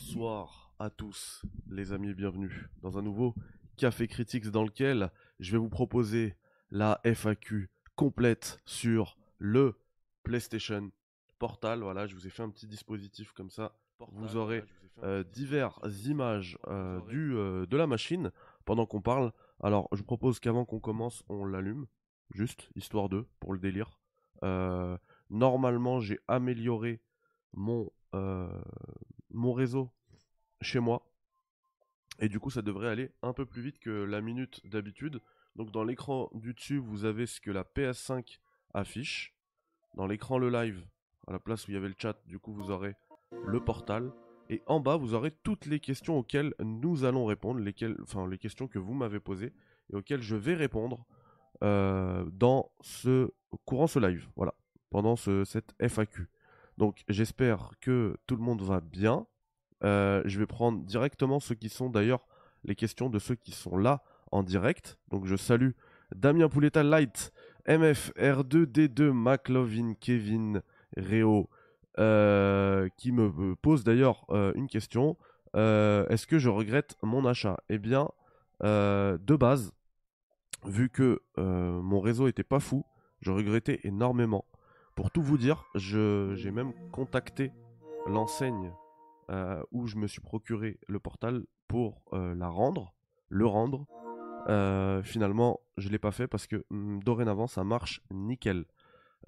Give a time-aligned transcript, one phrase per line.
[0.00, 3.34] Bonsoir à tous les amis, bienvenue dans un nouveau
[3.76, 6.36] Café Critics dans lequel je vais vous proposer
[6.70, 9.74] la FAQ complète sur le
[10.22, 10.92] PlayStation
[11.40, 11.80] Portal.
[11.80, 13.76] Voilà, je vous ai fait un petit dispositif comme ça.
[14.12, 14.62] vous aurez
[15.02, 18.30] euh, diverses images euh, du, euh, de la machine
[18.64, 19.32] pendant qu'on parle.
[19.60, 21.86] Alors, je propose qu'avant qu'on commence, on l'allume,
[22.30, 23.98] juste, histoire de, pour le délire.
[25.28, 27.02] normalement, j'ai amélioré
[27.52, 27.90] mon,
[29.30, 29.90] mon réseau
[30.60, 31.04] chez moi.
[32.20, 35.20] Et du coup, ça devrait aller un peu plus vite que la minute d'habitude.
[35.56, 38.38] Donc dans l'écran du dessus, vous avez ce que la PS5
[38.74, 39.34] affiche.
[39.94, 40.86] Dans l'écran le live,
[41.26, 42.94] à la place où il y avait le chat, du coup, vous aurez
[43.46, 44.12] le portal.
[44.50, 48.38] Et en bas, vous aurez toutes les questions auxquelles nous allons répondre, lesquelles, enfin les
[48.38, 49.52] questions que vous m'avez posées
[49.92, 51.04] et auxquelles je vais répondre
[51.62, 53.30] euh, dans ce
[53.64, 54.28] courant ce live.
[54.36, 54.54] Voilà,
[54.90, 56.28] pendant ce, cette FAQ.
[56.78, 59.26] Donc j'espère que tout le monde va bien.
[59.82, 62.24] Euh, je vais prendre directement ceux qui sont d'ailleurs
[62.62, 64.96] les questions de ceux qui sont là en direct.
[65.08, 65.72] Donc je salue
[66.14, 67.32] Damien Pouletta Light,
[67.66, 70.62] MF, R2D2, McLovin, Kevin,
[70.96, 71.50] Réo,
[71.98, 75.16] euh, qui me pose d'ailleurs euh, une question.
[75.54, 77.56] Est-ce que je regrette mon achat?
[77.68, 78.08] Eh bien,
[78.62, 79.72] de base,
[80.64, 82.84] vu que mon réseau était pas fou,
[83.20, 84.44] je regrettais énormément.
[84.98, 87.52] Pour tout vous dire, j'ai même contacté
[88.08, 88.72] l'enseigne
[89.30, 92.96] euh, où je me suis procuré le portal pour euh, la rendre,
[93.28, 93.86] le rendre.
[94.48, 98.64] Euh, finalement, je ne l'ai pas fait parce que hmm, dorénavant, ça marche nickel.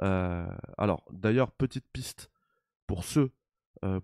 [0.01, 2.33] alors, d'ailleurs, petite piste
[2.89, 3.31] pour ceux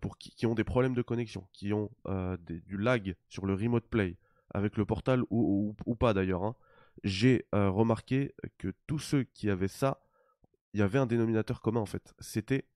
[0.01, 1.91] pour qui, ont des problèmes de connexion, qui ont
[2.39, 4.19] du lag sur le remote play
[4.55, 6.45] avec le portal ou, pas d'ailleurs.
[6.45, 6.55] Hein,
[7.03, 10.06] j'ai remarqué que tous ceux qui avaient ça,
[10.77, 12.13] il y avait un dénominateur commun en fait.
[12.19, 12.67] C'était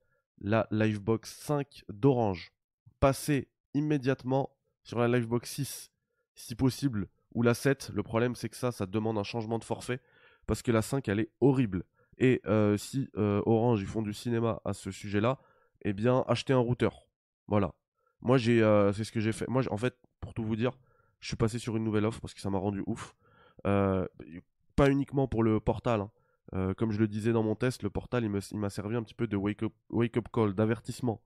[0.41, 2.51] la Livebox 5 d'Orange
[2.99, 5.93] passer immédiatement sur la Livebox 6,
[6.35, 7.91] si possible, ou la 7.
[7.93, 10.01] Le problème, c'est que ça, ça demande un changement de forfait,
[10.47, 11.85] parce que la 5, elle est horrible.
[12.17, 15.39] Et euh, si euh, Orange, ils font du cinéma à ce sujet-là,
[15.83, 17.07] eh bien, achetez un routeur.
[17.49, 17.75] Voilà.
[18.23, 19.47] Moi, j'ai, euh, c'est ce que j'ai fait.
[19.47, 20.73] Moi, en fait, pour tout vous dire,
[21.19, 23.15] je suis passé sur une nouvelle offre parce que ça m'a rendu ouf.
[23.63, 26.01] pas uniquement pour le portal.
[26.01, 26.11] Hein.
[26.53, 29.27] Comme je le disais dans mon test, le portal, il m'a servi un petit peu
[29.27, 31.23] de wake-up wake up call, d'avertissement,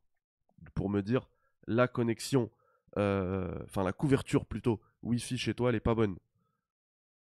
[0.75, 1.29] pour me dire
[1.67, 2.51] la connexion,
[2.99, 6.17] euh, enfin la couverture plutôt, Wi-Fi chez toi, elle est pas bonne.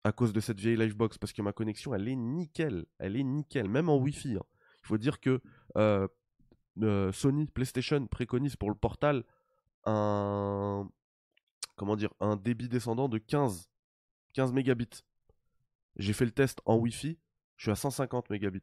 [0.05, 2.87] À cause de cette vieille Livebox, parce que ma connexion, elle est nickel.
[2.99, 4.37] Elle est nickel, même en Wi-Fi.
[4.37, 4.45] Hein.
[4.83, 5.41] Il faut dire que
[5.77, 6.07] euh,
[6.83, 9.25] euh, Sony PlayStation préconise pour le portal
[9.85, 10.89] un
[11.77, 13.69] comment dire un débit descendant de 15
[14.35, 15.05] 15 mégabits.
[15.97, 17.19] J'ai fait le test en Wi-Fi,
[17.59, 18.63] je suis à 150 mégabits.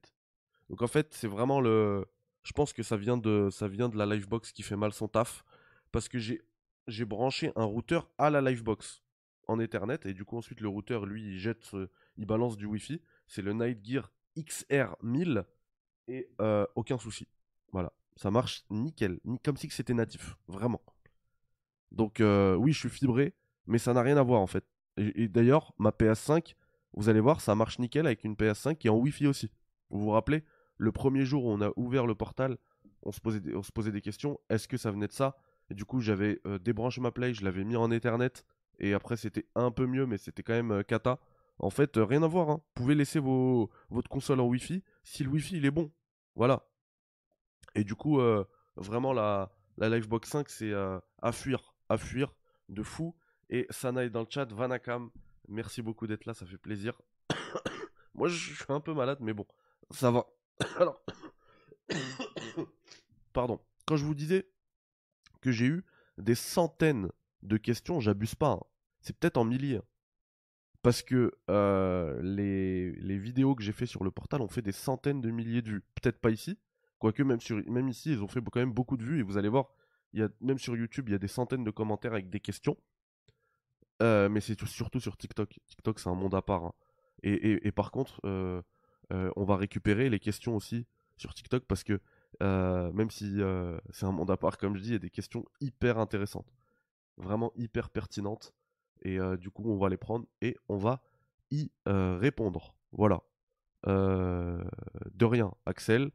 [0.69, 2.07] Donc en fait, c'est vraiment le
[2.41, 5.07] je pense que ça vient de ça vient de la Livebox qui fait mal son
[5.07, 5.45] taf
[5.91, 9.03] parce que j'ai branché un routeur à la Livebox
[9.47, 11.75] en Ethernet et du coup ensuite le routeur lui il jette
[12.17, 13.01] il balance du Wi-Fi.
[13.27, 15.45] C'est le Nightgear XR1000
[16.07, 17.27] et euh, aucun souci.
[17.71, 20.81] Voilà, ça marche nickel, comme si c'était natif, vraiment.
[21.91, 23.33] Donc euh, oui, je suis fibré,
[23.67, 24.65] mais ça n'a rien à voir en fait.
[24.97, 26.55] Et, d'ailleurs, ma PS5,
[26.95, 29.51] vous allez voir, ça marche nickel avec une PS5 qui est en Wi-Fi aussi.
[29.89, 30.43] Vous vous rappelez,
[30.77, 32.57] le premier jour où on a ouvert le portal,
[33.03, 34.39] on se posait on se posait des questions.
[34.49, 35.37] Est-ce que ça venait de ça?
[35.69, 38.31] Et du coup, j'avais euh, débranché ma play, je l'avais mis en Ethernet.
[38.79, 41.19] Et après, c'était un peu mieux, mais c'était quand même euh, cata.
[41.59, 42.49] En fait, euh, rien à voir.
[42.49, 42.61] Hein.
[42.65, 45.91] Vous pouvez laisser votre console en Wi-Fi si le Wi-Fi il est bon.
[46.35, 46.67] Voilà.
[47.75, 48.21] Et du coup,
[48.77, 51.75] vraiment, la, la Livebox 5, c'est à fuir.
[51.89, 52.33] À fuir
[52.69, 53.15] de fou.
[53.49, 54.51] Et Sana est dans le chat.
[54.53, 55.09] Vanakam,
[55.47, 56.99] merci beaucoup d'être là, ça fait plaisir.
[58.13, 59.45] Moi, je suis un peu malade, mais bon,
[59.91, 60.25] ça va.
[60.77, 61.01] Alors,
[63.33, 63.59] pardon.
[63.85, 64.49] Quand je vous disais
[65.41, 65.85] que j'ai eu
[66.17, 67.09] des centaines
[67.43, 68.51] de questions, j'abuse pas.
[68.51, 68.63] Hein.
[69.01, 69.81] C'est peut-être en milliers.
[70.81, 75.21] Parce que euh, les, vidéos que j'ai fait sur le portal ont fait des centaines
[75.21, 75.83] de milliers de vues.
[75.95, 76.59] Peut-être pas ici.
[76.99, 79.19] Quoique même, sur, même ici, ils ont fait quand même beaucoup de vues.
[79.19, 79.69] Et vous allez voir,
[80.13, 82.77] y a, même sur YouTube, il y a des centaines de commentaires avec des questions.
[84.01, 85.59] Euh, mais c'est surtout sur TikTok.
[85.67, 86.65] TikTok, c'est un monde à part.
[86.65, 86.73] Hein.
[87.23, 88.61] Et, par contre, euh,
[89.09, 90.85] on va récupérer les questions aussi
[91.17, 91.99] sur TikTok parce que
[92.43, 94.99] euh, même si euh, c'est un monde à part, comme je dis, il y a
[94.99, 96.51] des questions hyper intéressantes,
[97.17, 98.53] vraiment hyper pertinentes.
[99.03, 101.01] Et euh, du coup, on va les prendre et on va
[101.51, 102.75] y répondre.
[102.91, 103.21] Voilà.
[103.85, 106.11] de rien, Axel.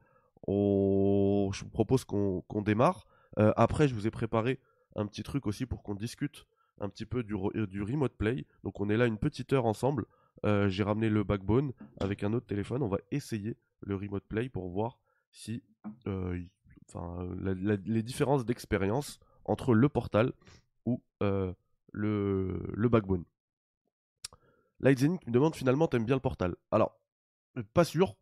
[0.48, 3.06] Je vous propose qu'on démarre.
[3.36, 4.58] après, je vous ai préparé
[4.96, 6.46] un petit truc aussi pour qu'on discute
[6.80, 8.46] un petit peu du, remote play.
[8.64, 10.06] Donc, on est là une petite heure ensemble.
[10.44, 12.82] J'ai ramené le backbone avec un autre téléphone.
[12.82, 14.98] On va essayer le remote play pour voir
[15.30, 15.62] si
[16.06, 16.40] euh,
[16.88, 20.32] enfin, les différences d'expérience entre le portal
[20.86, 23.24] ou le, le backbone.
[24.80, 26.56] Light me demande finalement, t'aimes bien le portal?
[26.70, 26.98] Alors,
[27.74, 28.16] pas sûr.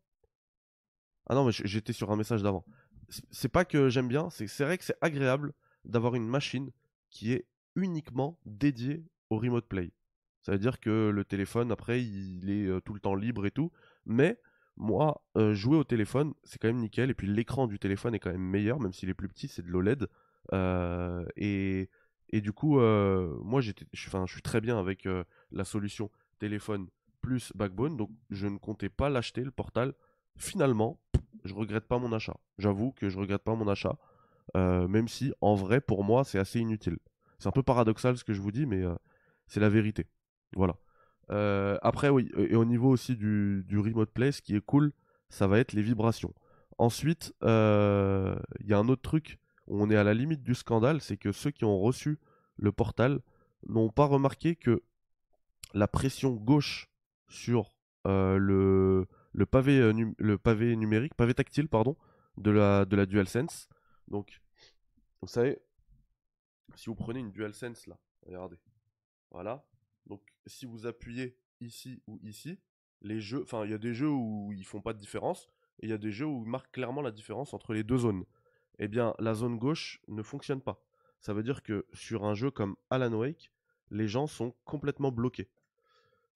[1.27, 2.65] Ah non, mais j'étais sur un message d'avant.
[3.31, 5.53] C'est pas que j'aime bien, c'est vrai que c'est agréable
[5.85, 6.71] d'avoir une machine
[7.11, 7.47] qui est
[7.79, 9.93] uniquement dédiée au remote play.
[10.43, 13.51] Ça veut dire que le téléphone, après, il est euh, tout le temps libre et
[13.51, 13.71] tout.
[14.07, 14.41] Mais
[14.77, 17.11] moi, euh, jouer au téléphone, c'est quand même nickel.
[17.11, 19.63] Et puis l'écran du téléphone est quand même meilleur, même s'il est plus petit, c'est
[19.63, 20.09] de l'OLED.
[20.55, 21.91] Euh, et,
[22.31, 25.07] et, du coup, moi, je suis très bien avec
[25.51, 26.87] la solution téléphone
[27.21, 27.97] plus backbone.
[27.97, 29.93] Donc, je ne comptais pas l'acheter, le portal.
[30.37, 31.01] Finalement,
[31.45, 32.37] je regrette pas mon achat.
[32.59, 33.99] J'avoue que je regrette pas mon achat.
[34.55, 36.99] même si, en vrai, pour moi, c'est assez inutile.
[37.39, 38.83] C'est un peu paradoxal ce que je vous dis, mais
[39.47, 40.07] c'est la vérité.
[40.55, 40.77] Voilà.
[41.31, 44.93] Euh, après, oui, et au niveau aussi du, remote play, ce qui est cool,
[45.29, 46.35] ça va être les vibrations.
[46.79, 49.39] Ensuite, euh, il y a un autre truc
[49.71, 52.19] on est à la limite du scandale, c'est que ceux qui ont reçu
[52.57, 53.21] le portal
[53.67, 54.83] n'ont pas remarqué que
[55.75, 56.89] la pression gauche
[57.29, 57.75] sur
[58.07, 61.97] euh, le, le, pavé, le pavé numérique, pavé tactile, pardon,
[62.39, 63.69] de la, de la DualSense.
[64.09, 64.41] Donc,
[65.21, 65.59] vous savez,
[66.79, 68.57] si vous prenez une DualSense là, regardez,
[69.33, 69.67] voilà,
[70.07, 72.61] donc si vous appuyez ici ou ici,
[73.03, 75.49] les jeux, enfin il y a des jeux où ils font pas de différence
[75.81, 77.99] et il y a des jeux où ils marquent clairement la différence entre les deux
[77.99, 78.25] zones.
[78.79, 80.81] Eh bien, la zone gauche ne fonctionne pas.
[81.19, 83.51] Ça veut dire que sur un jeu comme Alan Wake,
[83.91, 85.51] les gens sont complètement bloqués.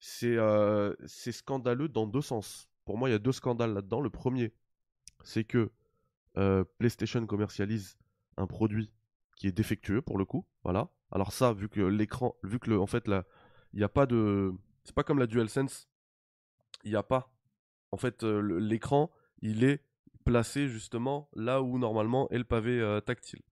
[0.00, 2.68] C'est euh, scandaleux dans deux sens.
[2.84, 4.00] Pour moi, il y a deux scandales là-dedans.
[4.00, 4.52] Le premier,
[5.22, 5.70] c'est que
[6.36, 7.96] euh, PlayStation commercialise
[8.36, 8.90] un produit
[9.46, 10.46] est défectueux pour le coup.
[10.64, 10.90] Voilà.
[11.10, 13.24] Alors ça, vu que l'écran, vu que le, en fait la,
[13.72, 14.52] il n'y a pas de.
[14.84, 15.88] C'est pas comme la DualSense.
[16.84, 17.32] Il n'y a pas.
[17.90, 19.10] En fait, euh, l'écran,
[19.40, 19.84] il est
[20.24, 23.42] placé justement là où normalement est le pavé euh, tactile.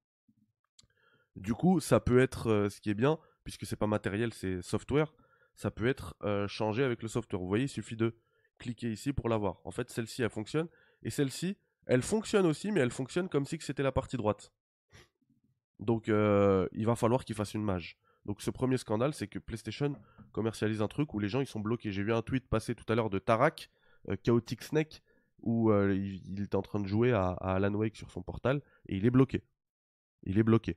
[1.36, 4.62] Du coup, ça peut être euh, ce qui est bien, puisque c'est pas matériel, c'est
[4.62, 5.12] software.
[5.54, 6.14] Ça peut être
[6.48, 7.38] changé avec le software.
[7.38, 8.16] Vous voyez, il suffit de
[8.58, 9.60] cliquer ici pour l'avoir.
[9.64, 10.68] En fait, celle-ci, elle fonctionne.
[11.02, 14.52] Et celle-ci, elle fonctionne aussi, mais elle fonctionne comme si c'était la partie droite.
[15.80, 17.98] Donc, il va falloir qu'il fasse une mage.
[18.26, 19.94] Donc ce premier scandale, c'est que PlayStation
[20.32, 21.90] commercialise un truc où les gens ils sont bloqués.
[21.90, 23.70] J'ai vu un tweet passer tout à l'heure de Tarak,
[24.08, 25.02] euh, Chaotic Snake,
[25.42, 28.96] où euh, il, est en train de jouer à, Alan Wake sur son portal et
[28.96, 29.42] il est bloqué.
[30.24, 30.76] Il est bloqué.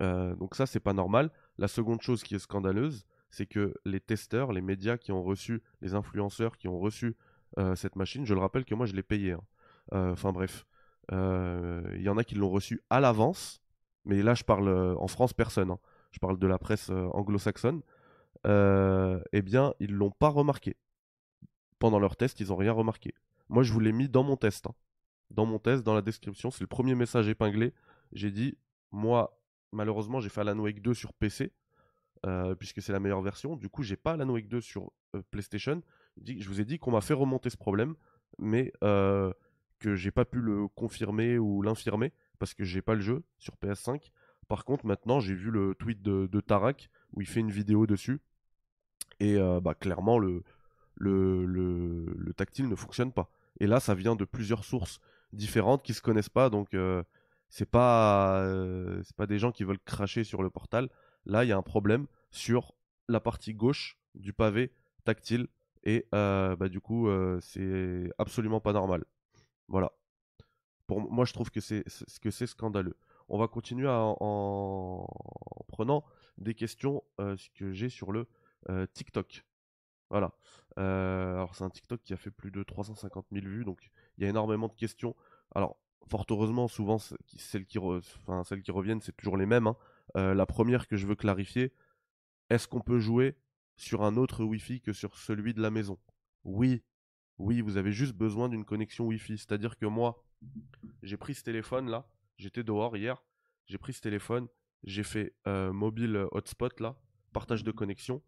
[0.00, 1.30] Euh, donc ça c'est pas normal.
[1.56, 5.62] La seconde chose qui est scandaleuse, c'est que les testeurs, les médias qui ont reçu,
[5.80, 7.16] les influenceurs qui ont reçu
[7.74, 9.32] cette machine, je le rappelle que moi je l'ai payé.
[9.32, 9.42] Hein.
[9.90, 10.66] Enfin bref,
[11.10, 13.61] il y en a qui l'ont reçu à l'avance,
[14.04, 15.70] mais là je parle en France personne.
[15.70, 15.78] Hein
[16.12, 17.82] je parle de la presse euh, anglo-saxonne,
[18.46, 20.76] euh, eh bien, ils l'ont pas remarqué.
[21.78, 23.14] Pendant leur test, ils n'ont rien remarqué.
[23.48, 24.66] Moi, je vous l'ai mis dans mon test.
[24.66, 24.74] Hein.
[25.30, 27.72] Dans mon test, dans la description, c'est le premier message épinglé.
[28.12, 28.56] J'ai dit,
[28.92, 29.40] moi,
[29.72, 31.52] malheureusement, j'ai fait Alan Wake 2 sur PC,
[32.26, 33.56] euh, puisque c'est la meilleure version.
[33.56, 34.92] Du coup, j'ai pas Alan Wake 2 sur
[35.30, 35.82] PlayStation.
[36.24, 37.94] Je vous ai dit qu'on m'a fait remonter ce problème,
[38.38, 43.22] mais que j'ai pas pu le confirmer ou l'infirmer, parce que j'ai pas le jeu
[43.38, 44.10] sur PS5.
[44.48, 48.20] Par contre, maintenant, j'ai vu le tweet de, Tarak où il fait une vidéo dessus.
[49.20, 50.42] Et euh, bah, clairement, le,
[50.96, 53.30] le, tactile ne fonctionne pas.
[53.60, 54.98] Et là, ça vient de plusieurs sources
[55.32, 56.50] différentes qui se connaissent pas.
[56.50, 57.04] Donc, euh,
[57.48, 60.88] c'est pas, euh, pas des gens qui veulent cracher sur le portal.
[61.26, 62.74] Là, il y a un problème sur
[63.06, 64.72] la partie gauche du pavé
[65.04, 65.46] tactile.
[65.84, 67.08] Et bah, du coup,
[67.40, 69.04] c'est absolument pas normal.
[69.68, 69.92] Voilà.
[70.86, 72.96] Pour moi, je trouve que c'est scandaleux
[73.32, 75.06] on va continuer en,
[75.68, 76.04] prenant
[76.36, 78.26] des questions euh, que j'ai sur le
[78.68, 79.44] euh, TikTok.
[80.10, 80.32] Voilà.
[80.78, 84.24] Euh, alors c'est un TikTok qui a fait plus de 350 000 vues, donc il
[84.24, 85.16] y a énormément de questions.
[85.54, 89.66] Alors fort heureusement, souvent celles qui, reviennent, c'est toujours les mêmes.
[89.66, 90.34] Hein.
[90.34, 91.72] la première que je veux clarifier,
[92.50, 93.36] est-ce qu'on peut jouer
[93.76, 95.98] sur un autre Wi-Fi que sur celui de la maison?
[96.44, 96.82] Oui,
[97.38, 99.38] oui, vous avez juste besoin d'une connexion Wi-Fi.
[99.38, 100.22] C'est-à-dire que moi,
[101.02, 102.06] j'ai pris ce téléphone là,
[102.42, 103.22] J'étais dehors hier,
[103.66, 104.48] j'ai pris ce téléphone,
[104.82, 106.96] j'ai fait euh, mobile euh, hotspot là,
[107.32, 108.20] partage de connexion.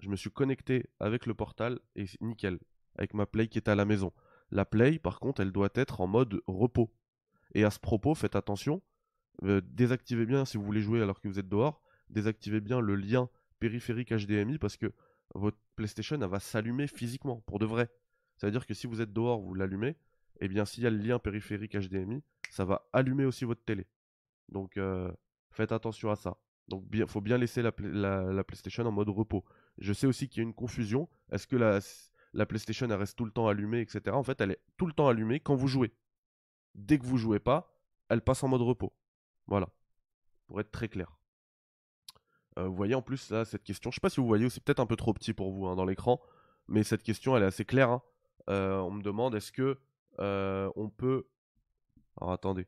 [0.00, 2.58] Je me suis connecté avec le portal et nickel,
[2.96, 4.12] avec ma Play qui est à la maison.
[4.50, 6.92] La Play, par contre, elle doit être en mode repos.
[7.54, 8.82] Et à ce propos, faites attention,
[9.44, 12.96] euh, désactivez bien si vous voulez jouer alors que vous êtes dehors, désactivez bien le
[12.96, 13.28] lien
[13.60, 14.92] périphérique HDMI parce que
[15.36, 17.88] votre PlayStation elle va s'allumer physiquement, pour de vrai.
[18.36, 19.96] Ça veut dire que si vous êtes dehors, vous l'allumez,
[20.40, 23.86] eh bien s'il y a le lien périphérique HDMI, ça va allumer aussi votre télé.
[24.48, 25.12] Donc euh,
[25.50, 26.36] faites attention à ça.
[26.68, 29.44] Donc il faut bien laisser la, PlayStation en mode repos.
[29.78, 31.08] Je sais aussi qu'il y a une confusion.
[31.32, 31.80] Est-ce que la,
[32.32, 34.16] la PlayStation elle reste tout le temps allumée, etc.
[34.16, 35.92] En fait, elle est tout le temps allumée quand vous jouez.
[36.74, 37.76] Dès que vous jouez pas,
[38.08, 38.92] elle passe en mode repos.
[39.46, 39.68] Voilà.
[40.46, 41.16] Pour être très clair.
[42.58, 44.62] Euh, vous voyez en plus là cette question, je sais pas si vous voyez, c'est
[44.62, 46.20] peut-être un peu trop petit pour vous hein, dans l'écran,
[46.66, 47.90] mais cette question elle est assez claire.
[47.90, 48.02] Hein.
[48.48, 49.78] Euh, on me demande est-ce que
[50.18, 51.26] euh, on peut.
[52.20, 52.66] Alors attendez,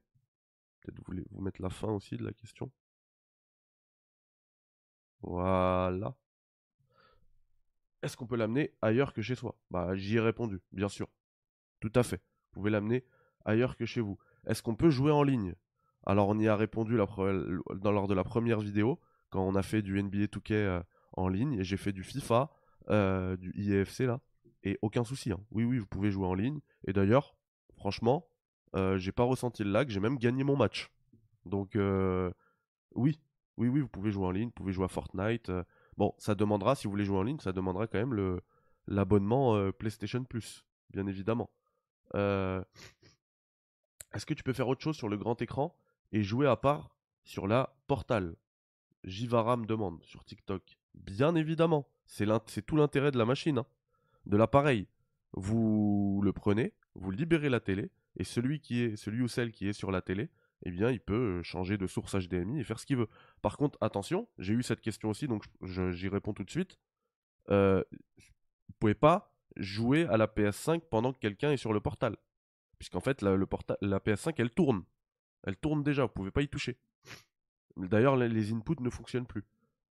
[0.80, 2.70] peut-être vous voulez vous mettre la fin aussi de la question.
[5.22, 6.16] Voilà.
[8.02, 9.56] Est-ce qu'on peut l'amener ailleurs que chez soi?
[9.70, 11.08] Bah j'y ai répondu, bien sûr.
[11.80, 12.22] Tout à fait.
[12.52, 13.04] Vous pouvez l'amener
[13.44, 14.18] ailleurs que chez vous.
[14.46, 15.54] Est-ce qu'on peut jouer en ligne?
[16.04, 19.82] Alors on y a répondu dans, lors de la première vidéo, quand on a fait
[19.82, 20.82] du NBA 2K euh,
[21.12, 22.50] en ligne, et j'ai fait du FIFA,
[22.90, 24.20] euh, du IEFC là,
[24.62, 25.32] et aucun souci.
[25.32, 25.40] Hein.
[25.50, 26.60] Oui, oui, vous pouvez jouer en ligne.
[26.86, 27.36] Et d'ailleurs,
[27.76, 28.28] franchement,
[28.74, 30.90] euh, j'ai pas ressenti le lag, j'ai même gagné mon match.
[31.44, 31.74] Donc
[32.94, 33.18] oui,
[33.56, 35.50] oui, oui, vous pouvez jouer en ligne, vous pouvez jouer à Fortnite.
[35.96, 38.40] bon, ça demandera, si vous voulez jouer en ligne, ça demandera quand même
[38.86, 41.50] l'abonnement PlayStation Plus, bien évidemment.
[42.14, 42.64] Est-ce
[44.26, 45.76] que tu peux faire autre chose sur le grand écran
[46.12, 48.36] et jouer à part sur la Portal?
[49.04, 50.78] Jivara me demande sur TikTok.
[50.94, 53.66] Bien évidemment, c'est tout l'intérêt de la machine, hein,
[54.26, 54.88] de l'appareil.
[55.32, 59.68] Vous le prenez, vous libérez la télé, et celui, qui est, celui ou celle qui
[59.68, 60.28] est sur la télé,
[60.64, 63.08] eh bien, il peut euh, changer de source HDMI et faire ce qu'il veut.
[63.40, 66.78] Par contre, attention, j'ai eu cette question aussi, donc j'y réponds tout de suite.
[67.50, 67.82] Euh,
[68.18, 72.16] vous pouvez pas jouer à la PS5 pendant que quelqu'un est sur le portal.
[72.78, 73.46] Puisqu'en fait, la, le
[73.80, 74.84] la PS5, elle tourne.
[75.44, 76.78] Elle tourne déjà, vous pouvez pas y toucher.
[77.76, 79.44] D'ailleurs, les inputs ne fonctionnent plus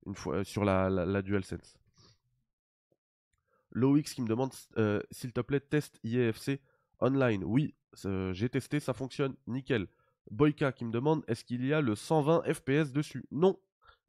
[0.07, 1.77] une fois euh, sur la, DualSense.
[3.77, 6.61] LowX qui me demande euh, s'il te plaît, test IEFC
[6.99, 7.43] online.
[7.43, 7.75] Oui,
[8.31, 9.87] j'ai testé, ça fonctionne nickel.
[10.29, 13.25] Boyka qui me demande est-ce qu'il y a le 120 FPS dessus?
[13.31, 13.59] Non,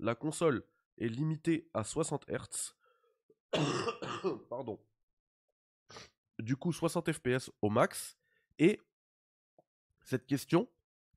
[0.00, 0.64] la console
[0.98, 2.74] est limitée à 60 Hz.
[4.50, 4.78] Pardon
[6.38, 8.16] du coup 60 FPS au max.
[8.58, 8.80] Et
[10.02, 10.68] cette question,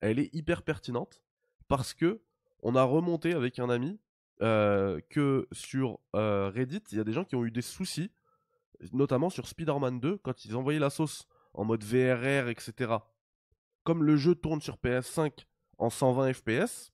[0.02, 1.22] elle est hyper pertinente
[1.68, 2.22] parce que
[2.64, 4.00] on a remonté avec un ami
[4.42, 8.12] euh, que sur euh, Reddit, il y a des gens qui ont eu des soucis,
[8.94, 12.96] notamment sur Spider-Man 2, quand ils envoyaient la sauce en mode VRR, etc.
[13.84, 15.46] Comme le jeu tourne sur PS5
[15.78, 16.92] en 120 FPS,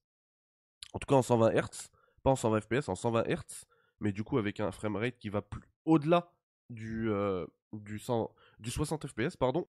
[0.93, 1.89] en tout cas en 120 Hz,
[2.23, 3.65] pas en 120 FPS, en 120 Hz,
[3.99, 6.31] mais du coup avec un framerate qui va plus au-delà
[6.69, 9.67] du, euh, du, 100, du 60 fps, pardon.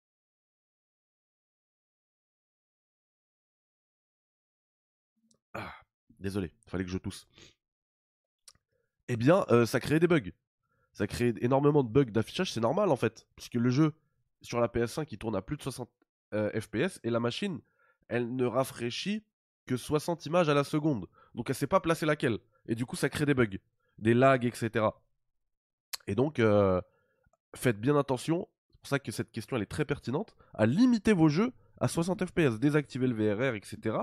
[5.53, 5.73] Ah,
[6.19, 7.27] désolé, fallait que je tousse.
[9.09, 10.31] Eh bien, euh, ça crée des bugs.
[10.97, 13.93] Ça crée énormément de bugs d'affichage, c'est normal en fait, puisque le jeu
[14.41, 15.87] sur la PS5 il tourne à plus de 60
[16.33, 17.59] euh, fps et la machine,
[18.07, 19.23] elle ne rafraîchit
[19.67, 21.05] que 60 images à la seconde.
[21.35, 22.39] Donc elle sait pas placer laquelle.
[22.67, 23.59] Et du coup, ça crée des bugs,
[23.99, 24.87] des lags, etc.
[26.07, 26.81] Et donc, euh,
[27.55, 31.13] faites bien attention, c'est pour ça que cette question elle est très pertinente, à limiter
[31.13, 33.97] vos jeux à 60 fps, désactiver le VRR, etc.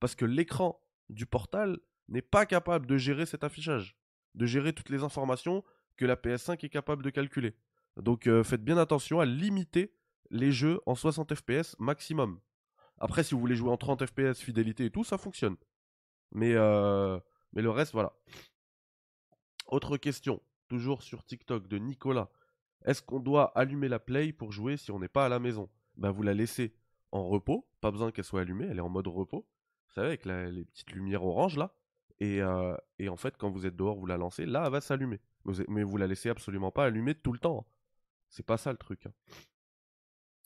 [0.00, 1.78] Parce que l'écran du portal
[2.08, 3.96] n'est pas capable de gérer cet affichage,
[4.34, 5.62] de gérer toutes les informations
[6.04, 7.54] la PS5 est capable de calculer.
[7.96, 9.92] Donc euh, faites bien attention à limiter
[10.30, 12.40] les jeux en 60 fps maximum.
[12.98, 15.56] Après, si vous voulez jouer en 30 fps, fidélité et tout, ça fonctionne.
[16.32, 17.18] Mais, euh,
[17.52, 18.12] mais le reste, voilà.
[19.66, 22.28] Autre question, toujours sur TikTok de Nicolas.
[22.84, 25.70] Est-ce qu'on doit allumer la play pour jouer si on n'est pas à la maison?
[25.96, 26.74] Ben vous la laissez
[27.12, 29.46] en repos, pas besoin qu'elle soit allumée, elle est en mode repos.
[29.88, 31.74] Vous savez, avec les petites lumières orange là.
[32.22, 35.20] Euh, et, en fait, quand vous êtes dehors, vous la lancez, là, elle va s'allumer.
[35.68, 37.66] Mais vous la laissez absolument pas allumée tout le temps.
[38.28, 39.06] C'est pas ça le truc.
[39.06, 39.12] Hein.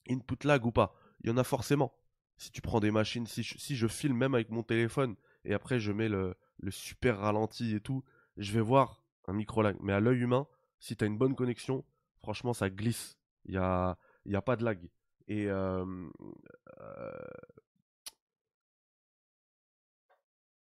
[0.08, 1.94] Input lag ou pas, il y en a forcément.
[2.36, 5.92] Si tu prends des machines, si je, filme même avec mon téléphone et après je
[5.92, 6.36] mets le,
[6.70, 8.02] super ralenti et tout,
[8.36, 9.76] je vais voir un micro lag.
[9.80, 10.46] Mais à l'œil humain,
[10.80, 11.84] si tu as une bonne connexion,
[12.18, 13.16] franchement, ça glisse.
[13.44, 13.96] Il n'y a,
[14.26, 14.80] y a pas de lag.
[15.28, 16.10] Et euh,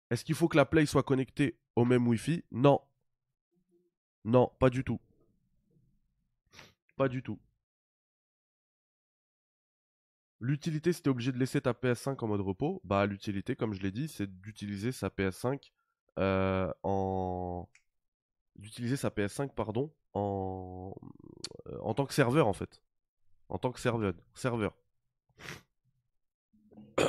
[0.09, 2.43] est-ce qu'il faut que la Play soit connectée au même Wi-Fi?
[2.51, 2.81] Non.
[4.25, 4.99] Non, pas du tout.
[6.95, 7.39] Pas du tout.
[10.39, 13.73] L'utilité, si tu es obligé de laisser ta PS5 en mode repos, bah l'utilité, comme
[13.73, 15.71] je l'ai dit, c'est d'utiliser sa PS5
[16.19, 17.69] euh, en
[18.57, 20.93] d'utiliser sa PS5 pardon en
[21.67, 22.81] euh, en tant que serveur en fait.
[23.49, 24.13] En tant que serveur.
[24.33, 24.75] serveur.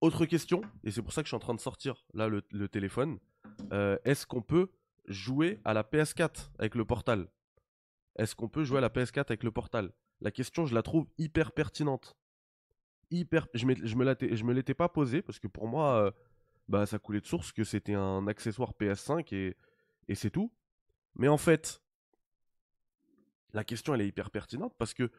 [0.00, 2.68] Autre question, et c'est pour ça que je suis en train de sortir là le,
[2.68, 3.18] téléphone.
[3.72, 4.70] Euh, est-ce qu'on peut
[5.06, 7.28] jouer à la PS4 avec le portal
[8.16, 9.92] Est-ce qu'on peut jouer à la PS4 avec le portal?
[10.20, 12.16] La question, je la trouve hyper pertinente.
[13.10, 13.96] Hyper, je, je
[14.44, 16.10] me l'étais pas posé parce que pour moi, euh,
[16.68, 19.56] bah, ça coulait de source que c'était un accessoire PS5 et,
[20.08, 20.52] et c'est tout.
[21.16, 21.82] Mais en fait,
[23.52, 25.10] la question elle est hyper pertinente parce que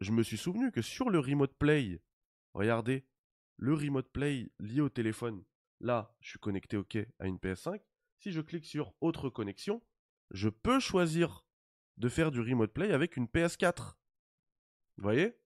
[0.00, 2.00] je me suis souvenu que sur le Remote Play,
[2.54, 3.04] regardez,
[3.56, 5.44] le Remote Play lié au téléphone,
[5.80, 7.80] là, je suis connecté OK à une PS5.
[8.22, 9.82] Si je clique sur autre connexion,
[10.30, 11.44] je peux choisir
[11.96, 13.96] de faire du remote play avec une PS4.
[14.96, 15.36] Vous voyez?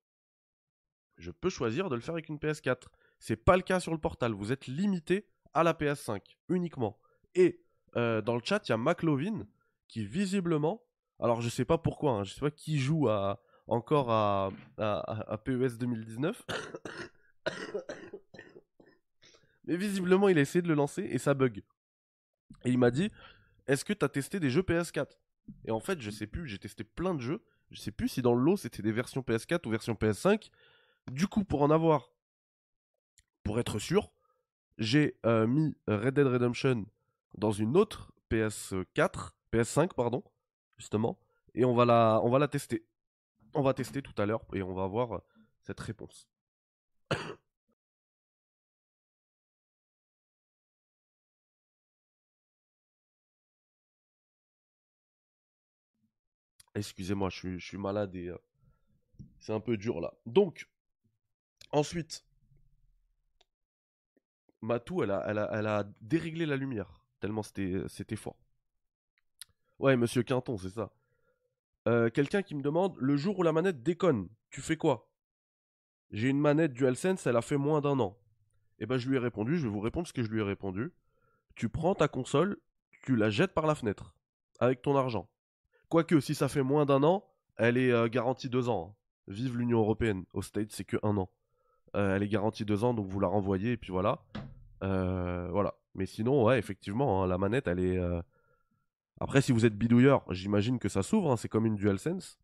[1.16, 2.88] Je peux choisir de le faire avec une PS4.
[3.18, 4.34] C'est pas le cas sur le portal.
[4.34, 7.00] Vous êtes limité à la PS5 uniquement.
[7.34, 7.62] Et
[7.96, 9.46] euh, dans le chat, il y a McLovin
[9.88, 10.84] qui visiblement,
[11.18, 15.38] alors je sais pas pourquoi, hein, je sais pas qui joue à, encore à, à,
[15.38, 16.44] PES 2019.
[19.64, 21.62] Mais visiblement, il a essayé de le lancer et ça bug.
[22.64, 23.10] Et il m'a dit
[23.66, 25.06] Est-ce que tu as testé des jeux PS4
[25.64, 27.42] Et en fait, je sais plus, j'ai testé plein de jeux.
[27.70, 30.50] Je sais plus si dans le lot c'était des versions PS4 ou versions PS5.
[31.10, 32.10] Du coup, pour en avoir,
[33.42, 34.10] pour être sûr,
[34.78, 36.86] j'ai euh, mis Red Dead Redemption
[37.38, 40.22] dans une autre PS4, PS5 pardon,
[40.76, 41.18] justement,
[41.54, 42.84] et on va la, on va la tester.
[43.54, 45.22] On va tester tout à l'heure et on va voir
[45.62, 46.28] cette réponse.
[56.76, 58.36] Excusez-moi, je suis, malade et euh,
[59.38, 60.12] c'est un peu dur là.
[60.26, 60.68] Donc,
[61.72, 62.26] ensuite,
[64.60, 68.36] Matou, elle a, déréglé la lumière, tellement c'était fort.
[69.78, 70.92] Ouais, monsieur Quinton, c'est ça.
[71.88, 75.10] Euh, quelqu'un qui me demande le jour où la manette déconne, tu fais quoi?
[76.10, 78.18] J'ai une manette DualSense, elle a fait moins d'un an.
[78.78, 80.40] Et eh ben je lui ai répondu, je vais vous répondre ce que je lui
[80.40, 80.92] ai répondu.
[81.54, 82.58] Tu prends ta console,
[83.02, 84.14] tu la jettes par la fenêtre
[84.58, 85.30] avec ton argent.
[85.88, 87.24] Quoique si ça fait moins d'un an,
[87.56, 88.90] elle est euh, garantie deux ans.
[88.90, 88.94] Hein.
[89.28, 90.24] Vive l'Union Européenne.
[90.32, 91.30] Au States, c'est que un an.
[91.94, 94.22] Euh, elle est garantie deux ans, donc vous la renvoyez et puis voilà.
[94.80, 95.74] voilà.
[95.94, 97.98] Mais sinon, ouais, effectivement, hein, la manette, elle est
[99.18, 102.38] après, si vous êtes bidouilleur, j'imagine que ça s'ouvre, hein, c'est comme une DualSense.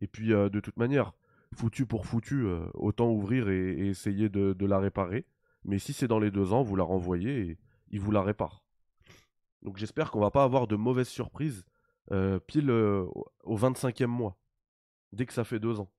[0.00, 1.12] Et puis, euh, de toute manière,
[1.54, 5.26] foutu pour foutu, euh, autant ouvrir et, essayer de, la réparer.
[5.64, 7.58] Mais si c'est dans les deux ans, vous la renvoyez et
[7.90, 8.62] il vous la répare.
[9.62, 11.66] Donc j'espère qu'on va pas avoir de mauvaises surprises
[12.12, 14.36] euh, pile au 25e mois,
[15.12, 15.90] dès que ça fait deux ans.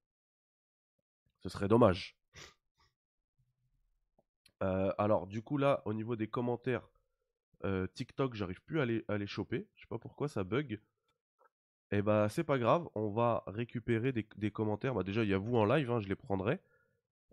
[1.42, 2.18] Ce serait dommage.
[4.62, 6.90] alors du coup là, au niveau des commentaires,
[7.66, 9.68] euh, TikTok, j'arrive plus à les, choper.
[9.76, 10.80] Je sais pas pourquoi ça bug.
[11.92, 14.94] Et eh bah c'est pas grave, on va récupérer des, commentaires.
[14.94, 16.60] Bah déjà il y a vous en live, hein, je les prendrai.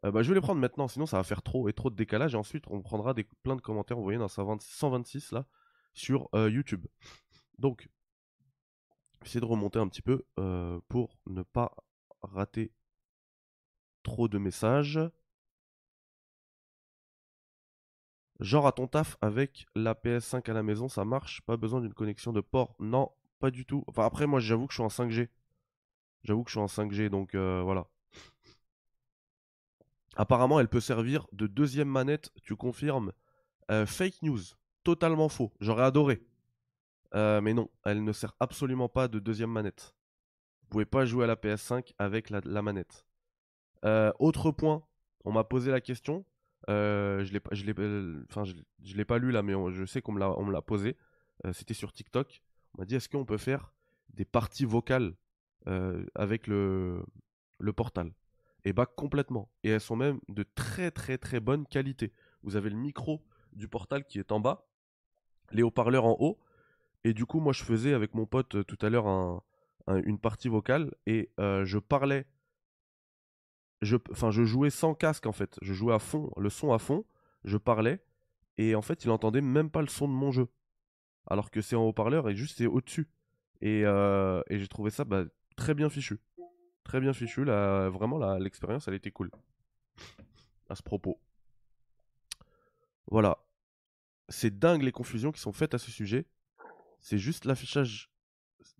[0.04, 1.94] Euh, bah je vais les prendre maintenant, sinon ça va faire trop et trop de
[1.94, 2.34] décalage.
[2.34, 5.44] Et ensuite on prendra des, plein de commentaires, vous voyez dans sa 126 là,
[5.92, 6.86] sur euh, YouTube.
[7.58, 7.88] Donc,
[9.26, 10.24] essayer de remonter un petit peu
[10.88, 11.72] pour ne pas
[12.22, 12.72] rater
[14.02, 15.00] trop de messages.
[18.38, 21.94] Genre à ton taf avec la PS5 à la maison, ça marche, pas besoin d'une
[21.94, 22.76] connexion de port?
[22.78, 23.82] Non, pas du tout.
[23.86, 25.28] Enfin après moi j'avoue que je suis en 5G.
[26.22, 27.86] J'avoue que je suis en 5G donc euh, voilà.
[30.16, 33.12] Apparemment elle peut servir de deuxième manette, tu confirmes?
[33.70, 34.40] Euh, fake news,
[34.84, 35.52] totalement faux.
[35.60, 36.22] J'aurais adoré.
[37.14, 39.94] Euh, mais non, elle ne sert absolument pas de deuxième manette.
[40.62, 43.06] Vous pouvez pas jouer à la PS5 avec la, manette.
[44.18, 44.82] autre point,
[45.24, 46.24] on m'a posé la question.
[46.68, 50.62] Euh, je l'ai l'ai euh, pas lu là mais je sais qu'on me l'a on
[50.62, 50.96] posé
[51.44, 52.42] euh, c'était sur TikTok
[52.74, 53.72] on m'a dit est-ce qu'on peut faire
[54.14, 55.14] des parties vocales
[56.14, 57.04] avec le
[57.58, 58.12] le portal?
[58.64, 62.70] Et bah complètement et elles sont même de très très très bonne qualité vous avez
[62.70, 64.66] le micro du portal qui est en bas
[65.52, 66.38] les haut-parleurs en haut
[67.06, 69.42] et du coup moi je faisais avec mon pote tout à l'heure un,
[69.88, 72.26] une partie vocale et je parlais
[74.10, 75.58] enfin, je jouais sans casque en fait.
[75.62, 77.04] Je jouais à fond, le son à fond,
[77.44, 78.00] je parlais,
[78.58, 80.48] et en fait, il entendait même pas le son de mon jeu.
[81.26, 83.08] Alors que c'est en haut-parleur et juste c'est au-dessus.
[83.60, 85.24] Et, euh, j'ai trouvé ça bah,
[85.56, 86.20] très bien fichu.
[86.84, 89.30] Très bien fichu, là, vraiment l'expérience elle était cool.
[90.68, 91.20] À ce propos.
[93.08, 93.38] Voilà.
[94.28, 96.26] C'est dingue les confusions qui sont faites à ce sujet.
[97.00, 98.10] C'est juste l'affichage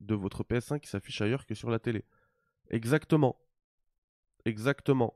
[0.01, 2.05] de votre PS5 qui s'affiche ailleurs que sur la télé.
[2.71, 3.39] Exactement.
[4.45, 5.15] Exactement.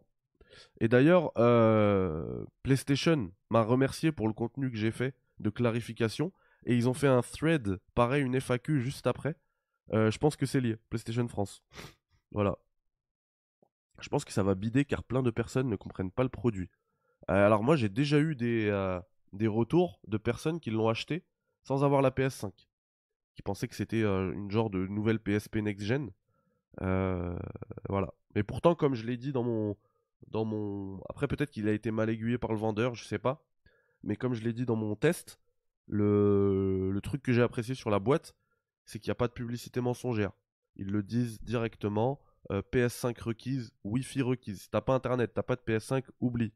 [0.80, 6.32] Et d'ailleurs, euh, PlayStation m'a remercié pour le contenu que j'ai fait de clarification.
[6.66, 9.36] Et ils ont fait un thread, pareil, une FAQ juste après.
[9.92, 11.62] Euh, je pense que c'est lié, PlayStation France.
[12.32, 12.58] voilà.
[14.00, 16.70] Je pense que ça va bider car plein de personnes ne comprennent pas le produit.
[17.30, 18.70] Euh, alors moi, j'ai déjà eu des,
[19.32, 21.24] des retours de personnes qui l'ont acheté
[21.62, 22.50] sans avoir la PS5.
[23.42, 26.10] Pensaient que c'était une genre de nouvelle PSP next-gen.
[26.80, 28.14] voilà.
[28.34, 29.76] Mais pourtant, comme je l'ai dit dans mon,
[30.28, 31.00] dans mon.
[31.08, 33.44] Après, peut-être qu'il a été mal aiguillé par le vendeur, je sais pas.
[34.02, 35.38] Mais comme je l'ai dit dans mon test,
[35.86, 38.34] le, truc que j'ai apprécié sur la boîte,
[38.84, 40.32] c'est qu'il n'y a pas de publicité mensongère.
[40.76, 42.20] Ils le disent directement.
[42.50, 44.62] Euh, PS5 requise, Wi-Fi requise.
[44.62, 46.52] Si t'as pas internet, t'as pas de PS5, oublie.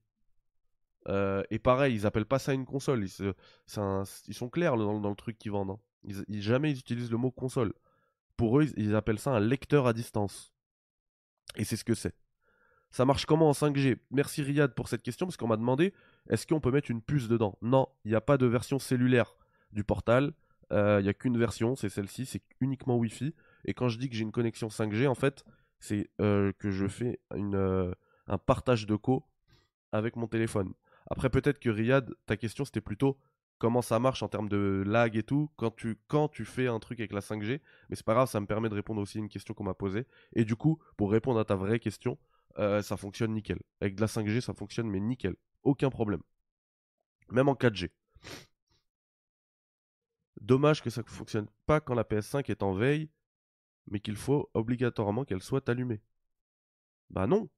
[1.08, 3.04] Euh, et pareil, ils appellent pas ça une console.
[3.04, 3.34] Ils,
[4.28, 5.70] ils sont clairs dans, le truc qu'ils vendent.
[5.70, 5.80] Hein.
[6.04, 7.72] Ils, jamais ils utilisent le mot console.
[8.36, 10.52] Pour eux, ils, appellent ça un lecteur à distance.
[11.56, 12.14] Et c'est ce que c'est.
[12.90, 15.92] Ça marche comment en 5G Merci Riyad pour cette question parce qu'on m'a demandé
[16.28, 17.58] est-ce qu'on peut mettre une puce dedans?
[17.60, 19.36] Non, il n'y a pas de version cellulaire
[19.72, 20.32] du portal.
[20.72, 23.34] Euh, il n'y a qu'une version, c'est celle-ci, c'est uniquement Wi-Fi.
[23.64, 25.44] Et quand je dis que j'ai une connexion 5G, en fait,
[25.78, 27.94] c'est euh, que je fais une,
[28.26, 29.24] un partage de co
[29.92, 30.72] avec mon téléphone.
[31.10, 33.18] Après, peut-être que Riyad, ta question c'était plutôt
[33.58, 36.78] comment ça marche en termes de lag et tout quand tu, quand tu fais un
[36.78, 37.60] truc avec la 5G.
[37.88, 39.74] Mais c'est pas grave, ça me permet de répondre aussi à une question qu'on m'a
[39.74, 40.06] posée.
[40.34, 42.18] Et du coup, pour répondre à ta vraie question,
[42.58, 43.58] euh, ça fonctionne nickel.
[43.80, 45.36] Avec de la 5G, ça fonctionne, mais nickel.
[45.62, 46.22] Aucun problème.
[47.30, 47.90] Même en 4G.
[50.40, 53.08] Dommage que ça ne fonctionne pas quand la PS5 est en veille,
[53.86, 56.02] mais qu'il faut obligatoirement qu'elle soit allumée.
[57.10, 57.48] Bah non.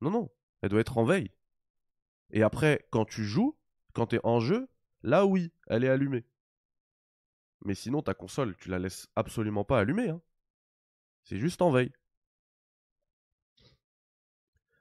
[0.00, 0.30] Non, non.
[0.62, 1.30] Elle doit être en veille.
[2.30, 3.58] Et après, quand tu joues,
[3.92, 4.68] quand tu es en jeu,
[5.02, 6.24] là oui, elle est allumée.
[7.64, 10.08] Mais sinon, ta console, tu la laisses absolument pas allumée.
[10.08, 10.20] Hein.
[11.24, 11.92] C'est juste en veille.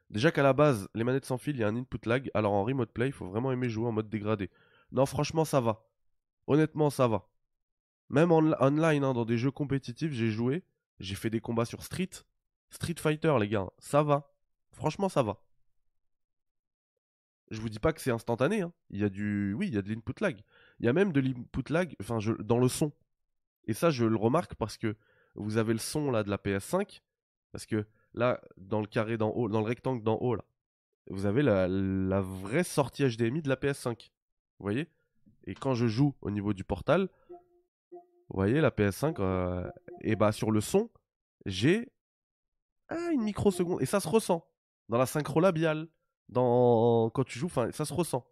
[0.09, 2.53] Déjà qu'à la base, les manettes sans fil, il y a un input lag, alors
[2.53, 4.49] en remote play, il faut vraiment aimer jouer en mode dégradé.
[4.91, 5.87] Non, franchement, ça va.
[6.47, 7.29] Honnêtement, ça va.
[8.09, 10.63] Même en online, hein, dans des jeux compétitifs, j'ai joué.
[10.99, 12.09] J'ai fait des combats sur Street.
[12.69, 14.33] Street Fighter, les gars, ça va.
[14.71, 15.41] Franchement, ça va.
[17.51, 18.61] Je vous dis pas que c'est instantané.
[18.61, 18.73] Hein.
[18.89, 20.41] Il y a du, oui, il y a de l'input lag.
[20.79, 21.93] Il y a même de l'input lag,
[22.39, 22.91] dans le son.
[23.65, 24.95] Et ça, je le remarque parce que
[25.35, 27.01] vous avez le son là de la PS5,
[27.51, 30.45] parce que là, dans le carré d'en haut, dans le rectangle d'en haut là,
[31.09, 34.11] vous avez la, vraie sortie HDMI de la PS5.
[34.59, 34.87] Vous voyez?
[35.45, 37.09] Et quand je joue au niveau du portal,
[37.91, 39.69] vous voyez la PS5, euh,
[40.01, 40.89] et bah sur le son,
[41.45, 41.91] j'ai
[42.87, 44.47] ah, une microseconde et ça se ressent
[44.89, 45.87] dans la synchro labiale
[46.33, 48.25] quand tu joues, ça se ressent.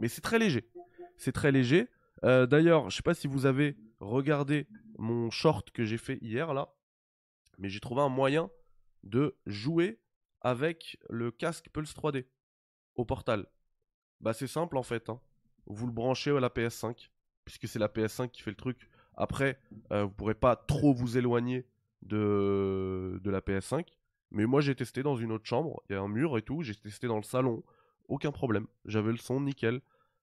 [0.00, 0.70] Mais c'est très léger.
[1.16, 1.88] C'est très léger.
[2.24, 4.66] Euh, d'ailleurs, je sais pas si vous avez regardé
[4.98, 6.74] mon short que j'ai fait hier là,
[7.58, 8.50] mais j'ai trouvé un moyen
[9.02, 10.00] de jouer
[10.40, 12.26] avec le casque Pulse 3D
[12.94, 13.46] au portal.
[14.20, 15.08] Bah c'est simple en fait.
[15.08, 15.20] Hein.
[15.66, 17.10] Vous le branchez à la PS5,
[17.44, 18.90] puisque c'est la PS5 qui fait le truc.
[19.14, 19.58] Après,
[19.92, 21.66] euh, vous pourrez pas trop vous éloigner
[22.02, 23.86] de la PS5.
[24.30, 26.62] Mais moi, j'ai testé dans une autre chambre, il y a un mur et tout,
[26.62, 27.62] j'ai testé dans le salon,
[28.08, 28.66] aucun problème.
[28.84, 29.80] J'avais le son nickel.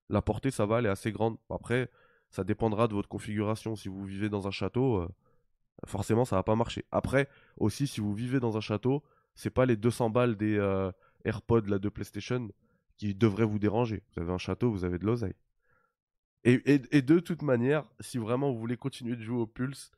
[0.10, 1.38] La portée, ça va, elle est assez grande.
[1.50, 1.90] Après,
[2.30, 3.76] ça dépendra de votre configuration.
[3.76, 5.08] Si vous vivez dans un château, euh,
[5.86, 6.86] forcément, ça va pas marcher.
[6.92, 9.04] Après, aussi, si vous vivez dans un château,
[9.36, 10.92] c'est pas les 200 balles des euh,
[11.26, 12.50] AirPods de PlayStation
[12.98, 14.04] qui devraient vous déranger.
[14.16, 15.36] Vous avez un château, vous avez de l'oseille.
[16.44, 19.92] Et, et, de toute manière, si vraiment vous voulez continuer de jouer au Pulse,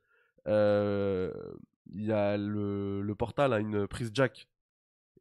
[0.47, 1.31] euh,
[1.93, 4.47] y a le, portal a une prise jack.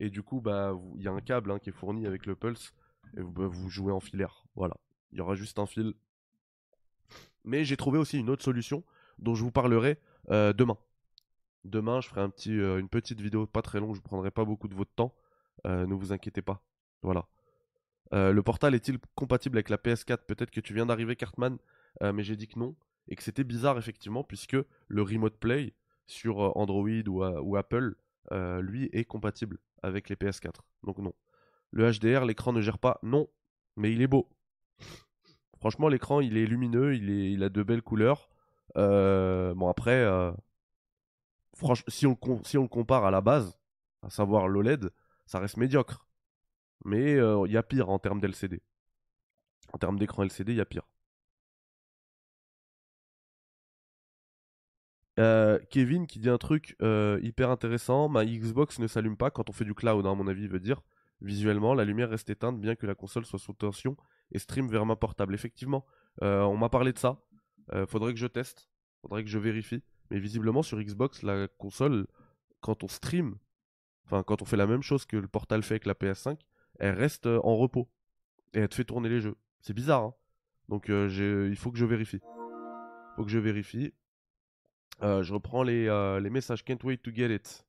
[0.01, 2.37] Et du coup, bah, il y a un câble hein, qui est fourni avec le
[2.37, 2.73] pulse.
[3.17, 4.45] Et vous, bah, vous jouez en filaire.
[4.55, 4.77] Voilà.
[5.13, 5.95] Il y aura juste un fil.
[7.45, 8.85] Mais j'ai trouvé aussi une autre solution
[9.19, 9.99] dont je vous parlerai
[10.31, 10.77] euh, demain.
[11.65, 13.95] Demain, je ferai euh, une petite vidéo pas très longue.
[13.95, 15.15] Je ne prendrai pas beaucoup de votre temps.
[15.67, 16.63] Euh, ne vous inquiétez pas.
[17.03, 17.27] Voilà.
[18.13, 21.59] le portal est-il compatible avec la PS4 Peut-être que tu viens d'arriver, Cartman.
[22.01, 22.77] mais j'ai dit que non.
[23.09, 24.57] Et que c'était bizarre, effectivement, puisque
[24.89, 25.75] le Remote Play,
[26.09, 27.95] sur Android ou, Apple,
[28.33, 30.57] lui est compatible avec les PS4.
[30.83, 31.13] Donc non.
[31.71, 33.29] Le HDR, l'écran ne gère pas, non,
[33.77, 34.29] mais il est beau.
[35.59, 38.31] Franchement, l'écran, il est lumineux, il, a de belles couleurs.
[38.75, 40.07] Bon, après,
[41.89, 43.59] si, on, si on le compare à la base,
[44.03, 44.91] à savoir l'OLED,
[45.27, 46.07] ça reste médiocre.
[46.85, 48.63] Mais il y a pire en termes d'LCD.
[49.73, 50.89] En termes d'écran LCD, il y a pire.
[55.19, 58.09] Euh, Kevin qui dit un truc euh, hyper intéressant.
[58.09, 60.61] Ma Xbox ne s'allume pas quand on fait du cloud, hein, à mon avis, veut
[60.61, 60.83] dire.
[61.21, 63.97] Visuellement, la lumière reste éteinte bien que la console soit sous tension
[64.31, 65.35] et stream vers ma portable.
[65.35, 65.85] Effectivement,
[66.23, 67.21] euh, on m'a parlé de ça.
[67.89, 68.71] faudrait que je teste,
[69.03, 69.83] faudrait que je vérifie.
[70.11, 72.07] Mais visiblement, sur Xbox, la console,
[72.61, 73.37] quand on stream,
[74.07, 76.39] enfin, quand on fait la même chose que le portal fait avec la PS5,
[76.79, 77.91] elle reste en repos
[78.55, 79.37] et elle te fait tourner les jeux.
[79.61, 80.15] C'est bizarre, hein
[80.69, 82.21] Donc, il faut que je vérifie.
[83.17, 83.93] Faut que je vérifie.
[85.03, 86.65] Euh, je reprends les, euh, les messages.
[86.65, 87.65] Can't wait to get it.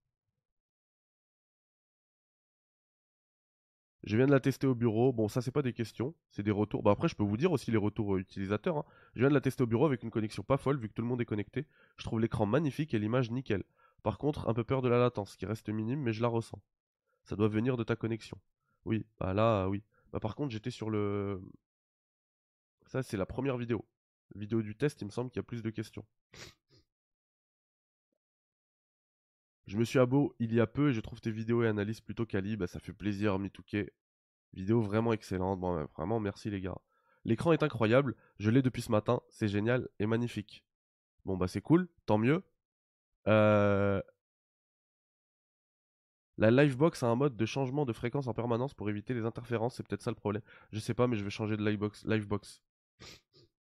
[4.03, 5.11] Je viens de la tester au bureau.
[5.11, 6.81] Bon, ça, c'est pas des questions, c'est des retours.
[6.83, 8.77] Bah, après, je peux vous dire aussi les retours euh, utilisateurs.
[8.77, 8.85] Hein.
[9.13, 11.01] Je viens de la tester au bureau avec une connexion pas folle, vu que tout
[11.01, 11.67] le monde est connecté.
[11.97, 13.63] Je trouve l'écran magnifique et l'image nickel.
[14.01, 16.61] Par contre, un peu peur de la latence, qui reste minime, mais je la ressens.
[17.23, 18.37] Ça doit venir de ta connexion.
[18.85, 19.83] Oui, bah là, oui.
[20.13, 21.41] Bah, par contre, j'étais sur le.
[22.87, 23.85] Ça, c'est la première vidéo.
[24.35, 26.05] Vidéo du test, il me semble qu'il y a plus de questions.
[29.69, 32.01] Je me suis abo il y a peu et je trouve tes vidéos et analyses
[32.01, 32.57] plutôt quali.
[32.57, 33.93] Bah, ça fait plaisir, Mitouké.
[34.53, 35.59] Vidéo vraiment excellente.
[35.59, 36.79] Bon, vraiment, merci les gars.
[37.23, 38.15] L'écran est incroyable.
[38.39, 39.21] Je l'ai depuis ce matin.
[39.29, 40.65] C'est génial et magnifique.
[41.23, 41.87] Bon, bah, c'est cool.
[42.07, 42.41] Tant mieux.
[43.27, 44.01] Euh...
[46.39, 49.75] La Livebox a un mode de changement de fréquence en permanence pour éviter les interférences.
[49.75, 50.41] C'est peut-être ça le problème.
[50.71, 52.07] Je sais pas, mais je vais changer de Livebox.
[52.07, 52.63] Livebox.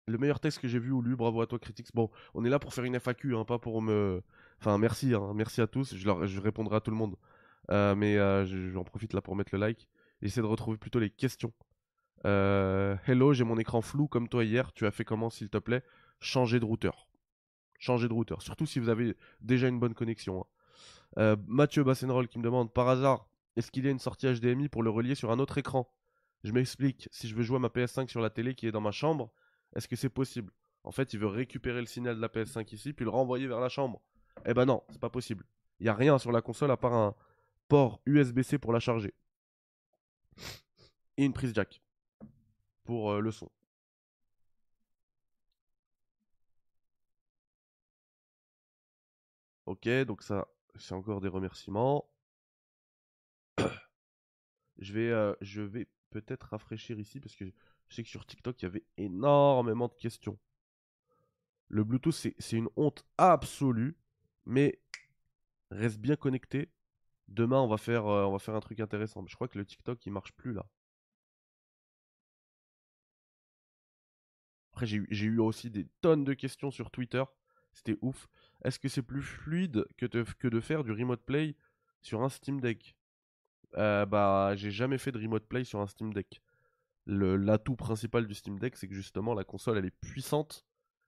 [0.07, 1.93] Le meilleur texte que j'ai vu ou lu, bravo à toi Critics.
[1.95, 4.23] Bon, on est là pour faire une FAQ, hein, pas pour me...
[4.61, 7.17] Enfin, merci, hein, merci à tous, je, répondrai à tout le monde.
[7.71, 9.89] Euh, mais euh, j'en profite là pour mettre le like.
[10.21, 11.53] J'essaie de retrouver plutôt les questions.
[12.27, 14.73] Euh, hello, j'ai mon écran flou comme toi hier.
[14.75, 15.83] Tu as fait comment, s'il te plaît?
[16.21, 17.09] Changer de routeur.
[17.79, 18.43] Changer de routeur.
[18.43, 20.47] Surtout si vous avez déjà une bonne connexion.
[21.17, 21.37] Hein.
[21.47, 24.83] Mathieu Bassenroll qui me demande par hasard, est-ce qu'il y a une sortie HDMI pour
[24.83, 25.91] le relier sur un autre écran?
[26.45, 27.09] Je m'explique.
[27.13, 29.33] Si je veux jouer à ma PS5 sur la télé qui est dans ma chambre,
[29.75, 30.53] est-ce que c'est possible?
[30.85, 33.61] En fait, il veut récupérer le signal de la PS5 ici, puis le renvoyer vers
[33.61, 34.03] la chambre.
[34.47, 35.45] Eh ben non, c'est pas possible.
[35.81, 37.15] Il n'y a rien sur la console à part un
[37.69, 39.15] port USB-C pour la charger.
[41.17, 41.81] Et une prise jack
[42.85, 43.51] pour euh, le son.
[49.67, 52.09] Ok, donc ça, c'est encore des remerciements.
[54.79, 57.45] je vais, euh, je vais peut-être rafraîchir ici parce que
[57.89, 60.39] je sais que sur TikTok, il y avait énormément de questions.
[61.69, 63.97] Le Bluetooth, c'est une honte absolue,
[64.51, 64.81] mais
[65.71, 66.71] reste bien connecté.
[67.29, 69.25] Demain, on va faire, euh, on va faire un truc intéressant.
[69.27, 70.67] Je crois que le TikTok, il marche plus là.
[74.73, 77.23] Après, j'ai eu aussi des tonnes de questions sur Twitter.
[77.73, 78.29] C'était ouf.
[78.65, 81.57] Est-ce que c'est plus fluide que de, que de faire du remote play
[82.03, 82.97] sur un Steam Deck?
[83.77, 86.43] Euh, Bah, j'ai jamais fait de remote play sur un Steam Deck
[87.07, 90.65] l'atout principal du Steam Deck, c'est que justement la console elle est puissante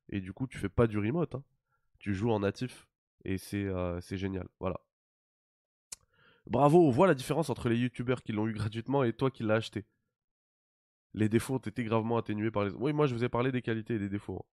[0.09, 1.35] et du coup tu fais pas du remote.
[1.35, 1.45] Hein.
[1.99, 2.87] Tu joues en natif
[3.25, 4.49] et euh, c'est génial.
[4.61, 4.81] Voilà.
[6.47, 9.55] Bravo, on la différence entre les youtubeurs qui l'ont eu gratuitement et toi qui l'as
[9.57, 9.85] acheté.
[11.15, 12.71] Les défauts ont été gravement atténués par les.
[12.73, 14.45] Oui, moi je vous ai parlé des qualités et des défauts.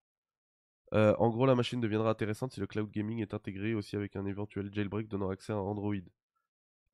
[0.92, 0.98] Hein.
[0.98, 4.16] Euh, en gros, la machine deviendra intéressante si le cloud gaming est intégré aussi avec
[4.16, 5.96] un éventuel jailbreak donnant accès à Android.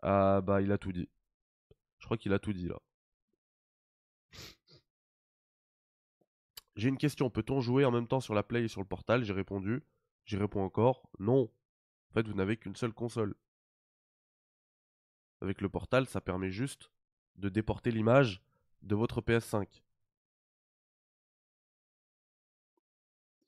[0.02, 1.10] Ah bah il a tout dit.
[2.00, 2.80] Je crois qu'il a tout dit là.
[6.76, 9.24] J'ai une question, peut-on jouer en même temps sur la Play et sur le Portal?
[9.24, 9.82] J'ai répondu.
[10.26, 11.10] J'y réponds encore.
[11.20, 11.50] Non.
[12.24, 13.36] Vous n'avez qu'une seule console.
[15.42, 16.92] Avec le Portal, ça permet juste
[17.36, 18.42] de déporter l'image
[18.82, 19.68] de votre PS5.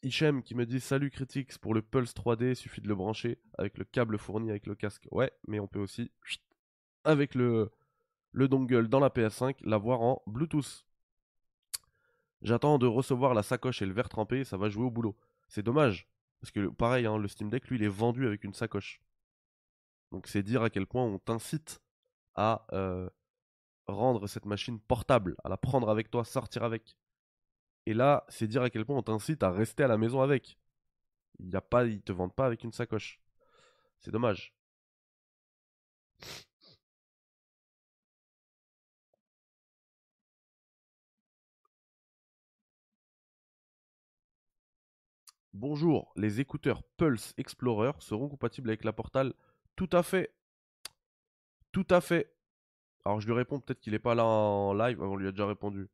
[0.04, 3.40] Hichem qui me dit Salut Critics, pour le Pulse 3D, il suffit de le brancher
[3.58, 5.08] avec le câble fourni avec le casque.
[5.12, 6.12] Ouais, mais on peut aussi,
[7.04, 7.72] avec le,
[8.32, 10.86] le dongle dans la PS5, l'avoir en Bluetooth.
[12.42, 15.18] J'attends de recevoir la sacoche et le verre trempé, ça va jouer au boulot.
[15.48, 16.08] C'est dommage,
[16.42, 19.02] parce que pareil, hein, le Steam Deck, lui, il est vendu avec une sacoche.
[20.12, 21.82] Donc c'est dire à quel point on t'incite
[22.36, 23.10] à euh,
[23.88, 26.98] rendre cette machine portable, à la prendre avec toi, sortir avec.
[27.86, 30.58] Et là, c'est dire à quel point on t'incite à rester à la maison avec.
[31.40, 33.20] Il y a pas, ils te vendent pas avec une sacoche.
[34.00, 34.54] C'est dommage.
[45.60, 49.34] Bonjour, les écouteurs Pulse Explorer seront compatibles avec la Portal
[49.76, 50.32] Tout à fait.
[51.72, 52.32] Tout à fait.
[53.04, 55.48] Alors je lui réponds peut-être qu'il n'est pas là en live, on lui a déjà
[55.48, 55.90] répondu.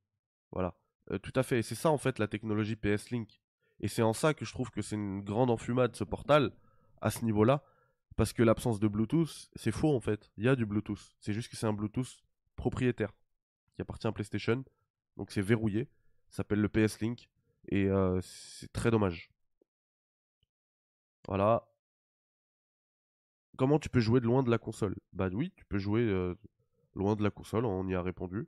[0.51, 0.75] Voilà.
[1.11, 1.59] Euh, tout à fait.
[1.59, 3.39] Et c'est ça en fait la technologie PS Link.
[3.79, 6.51] Et c'est en ça que je trouve que c'est une grande enfumade ce portal
[6.99, 7.63] à ce niveau-là.
[8.17, 10.29] Parce que l'absence de Bluetooth, c'est faux en fait.
[10.35, 11.15] Il y a du Bluetooth.
[11.21, 12.17] C'est juste que c'est un Bluetooth
[12.57, 13.13] propriétaire
[13.75, 14.65] qui appartient à PlayStation.
[15.15, 15.87] Donc c'est verrouillé.
[16.31, 17.29] S'appelle le PS Link.
[17.69, 19.32] Et euh, c'est très dommage.
[21.27, 21.67] Voilà.
[23.57, 24.95] Comment tu peux jouer de loin de la console?
[25.13, 26.05] Bah oui, tu peux jouer
[26.95, 28.47] loin de la console, on y a répondu.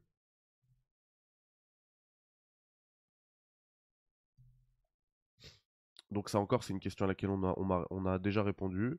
[6.11, 8.97] Donc ça encore, c'est une question à laquelle on a, déjà répondu.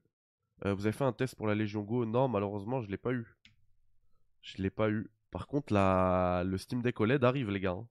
[0.65, 2.05] Vous avez fait un test pour la Légion Go?
[2.05, 3.37] Non, malheureusement, je l'ai pas eu.
[4.43, 5.11] Je l'ai pas eu.
[5.31, 7.73] Par contre, le Steam Deck OLED arrive, les gars.
[7.73, 7.89] Hein.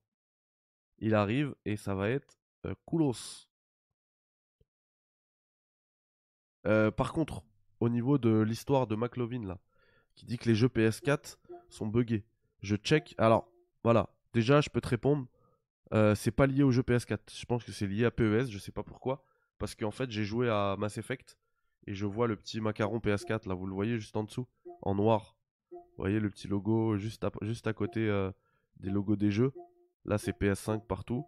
[1.00, 2.74] Il arrive et ça va être euh.
[6.68, 7.44] Euh, par contre,
[7.80, 9.60] au niveau de l'histoire de McLovin, là,
[10.16, 11.38] qui dit que les jeux PS4
[11.70, 12.26] sont buggés,
[12.62, 13.16] je check.
[13.18, 13.50] Alors,
[13.84, 14.10] voilà.
[14.34, 15.28] Déjà, je peux te répondre.
[15.94, 17.20] Euh, c'est pas lié au jeu PS4.
[17.32, 19.24] Je pense que c'est lié à PES, je sais pas pourquoi.
[19.60, 21.38] Parce qu'en fait, j'ai joué à Mass Effect
[21.88, 24.48] et je vois le petit macaron PS4 là, vous le voyez juste en dessous,
[24.82, 25.38] en noir.
[25.72, 28.32] Vous voyez le petit logo juste à, côté euh,
[28.78, 29.54] des logos des jeux.
[30.04, 31.26] Là, c'est PS5 partout.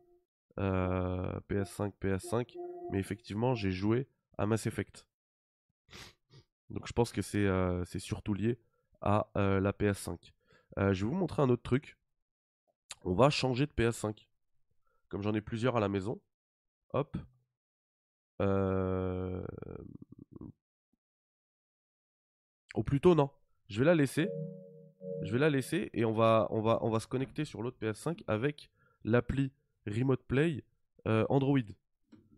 [0.58, 2.56] PS5, PS5.
[2.92, 5.06] Mais effectivement, j'ai joué à Mass Effect.
[6.70, 8.60] Donc je pense que c'est euh, surtout lié
[9.02, 10.34] à euh, la PS5.
[10.78, 11.98] Euh, je vais vous montrer un autre truc.
[13.04, 14.28] On va changer de PS5.
[15.10, 16.20] Comme j'en ai plusieurs à la maison.
[16.94, 17.18] Hop.
[22.76, 23.30] Ou plutôt non.
[23.70, 24.30] Je vais la laisser.
[25.24, 28.70] Je vais la laisser et on va, on va, se connecter sur l'autre PS5 avec
[29.04, 29.52] l'appli
[29.88, 30.64] Remote Play
[31.06, 31.60] Android.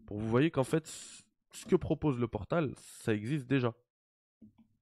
[0.06, 0.88] Pour vous voyez qu'en fait,
[1.52, 3.74] ce que propose le portal, ça existe déjà.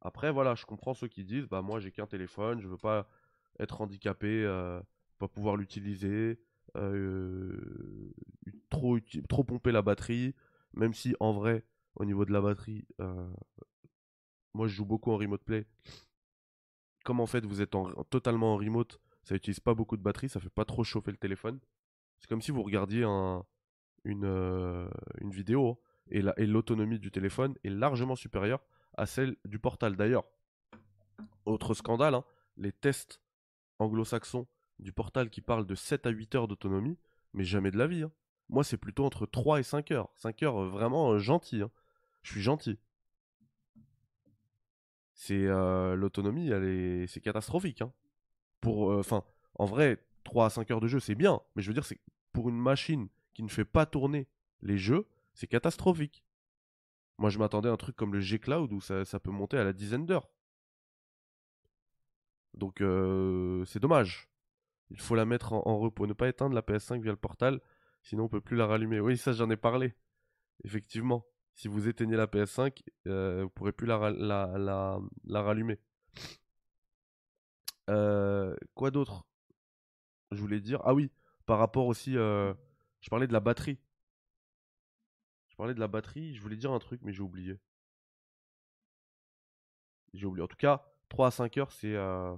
[0.02, 3.10] Après, voilà, je comprends ceux qui disent, bah moi j'ai qu'un téléphone, je veux pas
[3.60, 4.80] être handicapé, euh,
[5.18, 6.40] pas pouvoir l'utiliser,
[6.76, 8.14] euh,
[8.70, 10.36] trop, trop pomper la batterie,
[10.74, 12.86] même si en vrai, au niveau de la batterie,
[14.54, 15.66] moi je joue beaucoup en remote play.
[17.04, 20.30] Comme en fait vous êtes en, totalement en remote, ça utilise pas beaucoup de batterie,
[20.30, 21.60] ça fait pas trop chauffer le téléphone.
[22.20, 23.46] C'est comme si vous regardiez un,
[24.04, 24.90] une, euh,
[25.22, 25.78] une vidéo hein,
[26.12, 28.62] et l'autonomie du téléphone est largement supérieure
[28.96, 29.96] à celle du portal.
[29.96, 30.26] D'ailleurs,
[31.46, 32.24] autre scandale, hein,
[32.58, 33.22] les tests
[33.80, 34.48] anglo-saxons
[34.80, 36.98] du portal qui parlent de 7 à 8 heures d'autonomie,
[37.34, 38.04] mais jamais de la vie.
[38.04, 38.12] Hein.
[38.50, 40.10] Moi, c'est plutôt entre 3 et 5 heures.
[40.16, 41.62] 5 heures euh, vraiment euh, gentil.
[42.22, 42.78] Je suis gentil.
[45.14, 45.48] C'est
[45.96, 47.82] l'autonomie, elle est, c'est catastrophique.
[48.62, 49.24] Pour, enfin,
[49.56, 52.00] en vrai, 3 à 5 heures de jeu, c'est bien, mais je veux dire, c'est
[52.34, 54.28] pour une machine qui ne fait pas tourner
[54.62, 56.24] les jeux, c'est catastrophique.
[57.20, 59.72] Moi, je m'attendais à un truc comme le G-Cloud où ça, peut monter à la
[59.72, 60.30] dizaine d'heures.
[62.56, 64.30] Donc, euh, c'est dommage.
[64.90, 66.08] Il faut la mettre en, repos.
[66.08, 67.62] Ne pas éteindre la PS5 via le portal,
[68.02, 69.00] sinon on peut plus la rallumer.
[69.00, 69.94] Oui, ça, j'en ai parlé.
[70.64, 71.26] Effectivement.
[71.54, 75.80] Si vous éteignez la PS5, euh, vous pourrez plus la, rallumer.
[77.90, 79.28] Euh, quoi d'autre?
[80.32, 80.82] Je voulais dire.
[80.84, 81.12] Ah oui,
[81.46, 82.18] par rapport aussi.
[82.18, 82.54] Euh,
[83.02, 83.80] je parlais de la batterie.
[85.58, 86.36] Parlais de la batterie.
[86.36, 87.58] Je voulais dire un truc, mais j'ai oublié.
[90.14, 90.44] J'ai oublié.
[90.44, 91.96] En tout cas, 3 à 5 heures, c'est.
[91.96, 92.36] Euh,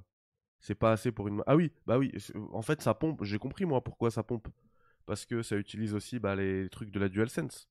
[0.59, 1.43] c'est pas assez pour une.
[1.47, 2.11] Ah oui, bah oui.
[2.51, 3.23] En fait, ça pompe.
[3.23, 4.47] J'ai compris, moi, pourquoi ça pompe.
[5.05, 7.69] Parce que ça utilise aussi bah, les trucs de la DualSense.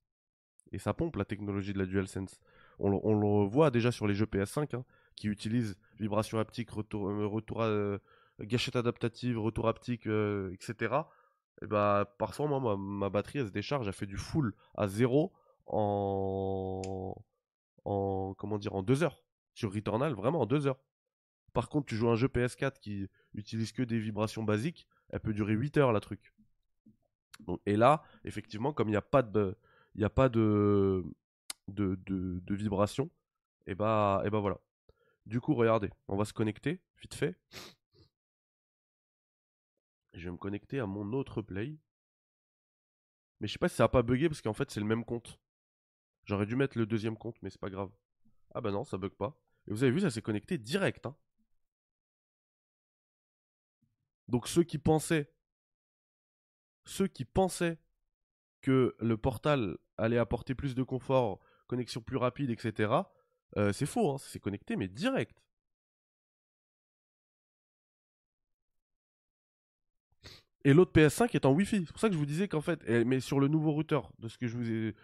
[0.71, 2.39] Et ça pompe la technologie de la DualSense.
[2.79, 4.85] On, on le voit déjà sur les jeux PS5 hein,
[5.15, 7.99] qui utilisent vibration haptique, retour, euh, retour à,
[8.41, 10.95] gâchette adaptative, retour haptique, euh, etc.
[11.61, 15.33] Et bah, parfois, moi, ma, batterie, elle se décharge, elle fait du full à zéro
[15.69, 17.15] en,
[17.85, 19.23] en comment dire, en deux heures.
[19.53, 20.79] Sur Returnal, vraiment en deux heures.
[21.53, 25.33] Par contre, tu joues un jeu PS4 qui utilise que des vibrations basiques, elle peut
[25.33, 26.33] durer 8 heures la truc.
[27.65, 29.57] et là, effectivement, comme il n'y a pas de,
[29.95, 31.03] il a pas de,
[31.67, 33.09] de, de, vibration,
[33.67, 34.59] et bah, et bah voilà.
[35.25, 37.35] Du coup, regardez, on va se connecter, vite fait.
[40.13, 41.77] Je vais me connecter à mon autre play.
[43.39, 45.05] Mais je sais pas si ça a pas bugué parce qu'en fait c'est le même
[45.05, 45.39] compte.
[46.29, 47.89] J'aurais dû mettre le deuxième compte, mais c'est pas grave.
[48.53, 49.35] Ah bah non, ça bug pas.
[49.67, 51.07] Et vous avez vu, ça s'est connecté direct.
[51.07, 51.15] Hein.
[54.27, 55.33] Donc ceux qui pensaient,
[56.85, 57.79] ceux qui pensaient
[58.61, 62.93] que le portal allait apporter plus de confort, connexion plus rapide, etc.
[63.57, 65.41] Euh, c'est faux, hein, ça s'est connecté mais direct.
[70.63, 71.85] Et l'autre PS5 est en Wi-Fi.
[71.87, 74.27] C'est pour ça que je vous disais qu'en fait, mais sur le nouveau routeur de
[74.27, 74.95] ce que je vous ai,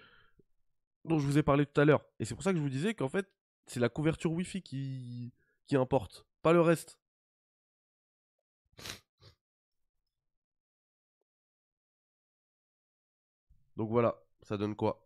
[1.06, 2.04] dont je vous ai parlé tout à l'heure.
[2.20, 3.30] Et c'est pour ça que je vous disais qu'en fait,
[3.68, 5.32] c'est la couverture Wi-Fi qui,
[5.74, 7.00] importe, pas le reste.
[13.78, 15.06] Donc voilà, ça donne quoi?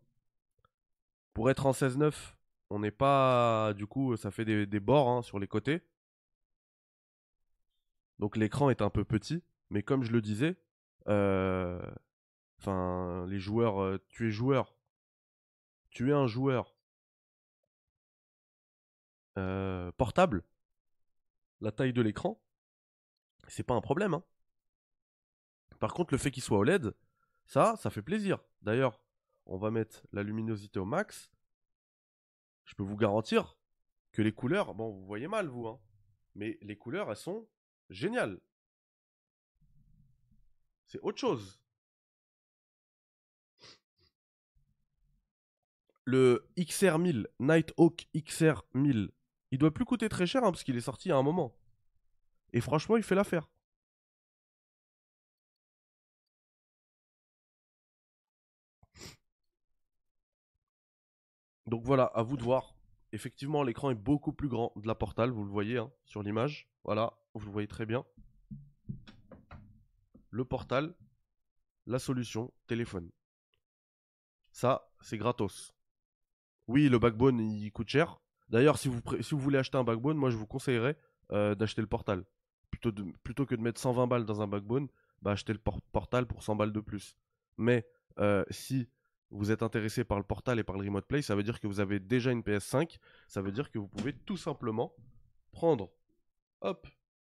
[1.33, 2.13] Pour être en 16.9,
[2.69, 3.73] on n'est pas.
[3.75, 5.81] Du coup, ça fait des, bords hein, sur les côtés.
[8.19, 9.43] Donc l'écran est un peu petit.
[9.69, 10.57] Mais comme je le disais,
[11.07, 11.81] euh,
[12.59, 14.75] enfin, les joueurs, euh, tu es joueur,
[15.89, 16.75] tu es un joueur
[19.37, 20.43] euh, portable,
[21.61, 22.41] la taille de l'écran,
[23.47, 24.13] c'est pas un problème.
[24.13, 24.23] Hein.
[25.79, 26.93] Par contre, le fait qu'il soit OLED,
[27.45, 28.39] ça, ça fait plaisir.
[28.61, 29.01] D'ailleurs,
[29.45, 31.31] on va mettre la luminosité au max.
[32.65, 33.57] Je peux vous garantir
[34.11, 35.79] que les couleurs, bon, vous voyez mal, vous, hein,
[36.35, 37.47] mais les couleurs, elles sont
[37.89, 38.39] géniales.
[40.85, 41.59] C'est autre chose.
[46.11, 49.09] Le XR1000, Nighthawk XR1000,
[49.51, 51.55] il doit plus coûter très cher hein, parce qu'il est sorti à un moment.
[52.51, 53.47] Et franchement, il fait l'affaire.
[61.67, 62.75] Donc voilà, à vous de voir.
[63.11, 66.67] Effectivement, l'écran est beaucoup plus grand de la Portal, vous le voyez hein, sur l'image.
[66.83, 68.03] Voilà, vous le voyez très bien
[70.31, 70.93] le portal,
[71.85, 73.09] la solution, téléphone.
[74.51, 75.73] Ça, c'est gratos.
[76.69, 78.21] Oui, le backbone, il coûte cher.
[78.47, 79.01] D'ailleurs, si vous,
[79.39, 80.95] voulez acheter un backbone, moi je vous conseillerais
[81.31, 82.23] euh, d'acheter le portal.
[82.69, 82.91] Plutôt,
[83.23, 84.87] plutôt que de mettre 120 balles dans un backbone,
[85.23, 85.59] bah achetez le
[85.91, 87.17] portal pour 100 balles de plus.
[87.57, 87.87] Mais
[88.19, 88.87] euh, si
[89.31, 91.65] vous êtes intéressé par le portal et par le remote play, ça veut dire que
[91.65, 92.99] vous avez déjà une PS5.
[93.27, 94.93] Ça veut dire que vous pouvez tout simplement
[95.51, 95.89] prendre,
[96.61, 96.87] hop,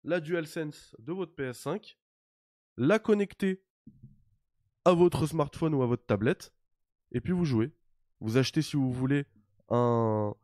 [0.05, 1.97] la DualSense de votre PS5,
[2.77, 3.65] la connecter
[4.85, 6.55] à votre smartphone ou à votre tablette,
[7.11, 7.73] et puis vous jouez.
[8.21, 9.27] Vous achetez si vous voulez
[9.69, 10.35] un,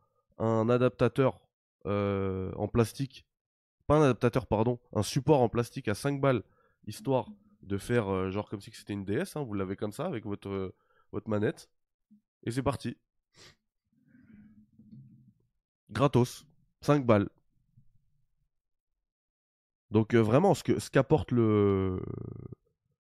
[0.69, 1.39] adaptateur
[1.85, 3.25] euh, en plastique,
[3.87, 6.43] pas un adaptateur, pardon, un support en plastique à 5 balles,
[6.85, 7.29] histoire
[7.61, 10.25] de faire euh, genre comme si c'était une DS, hein, vous l'avez comme ça avec
[10.25, 10.73] votre, euh,
[11.27, 11.69] manette,
[12.43, 12.97] et c'est parti.
[15.89, 16.45] Gratos,
[16.81, 17.29] 5 balles.
[19.91, 22.01] Donc vraiment, ce que ce qu'apporte le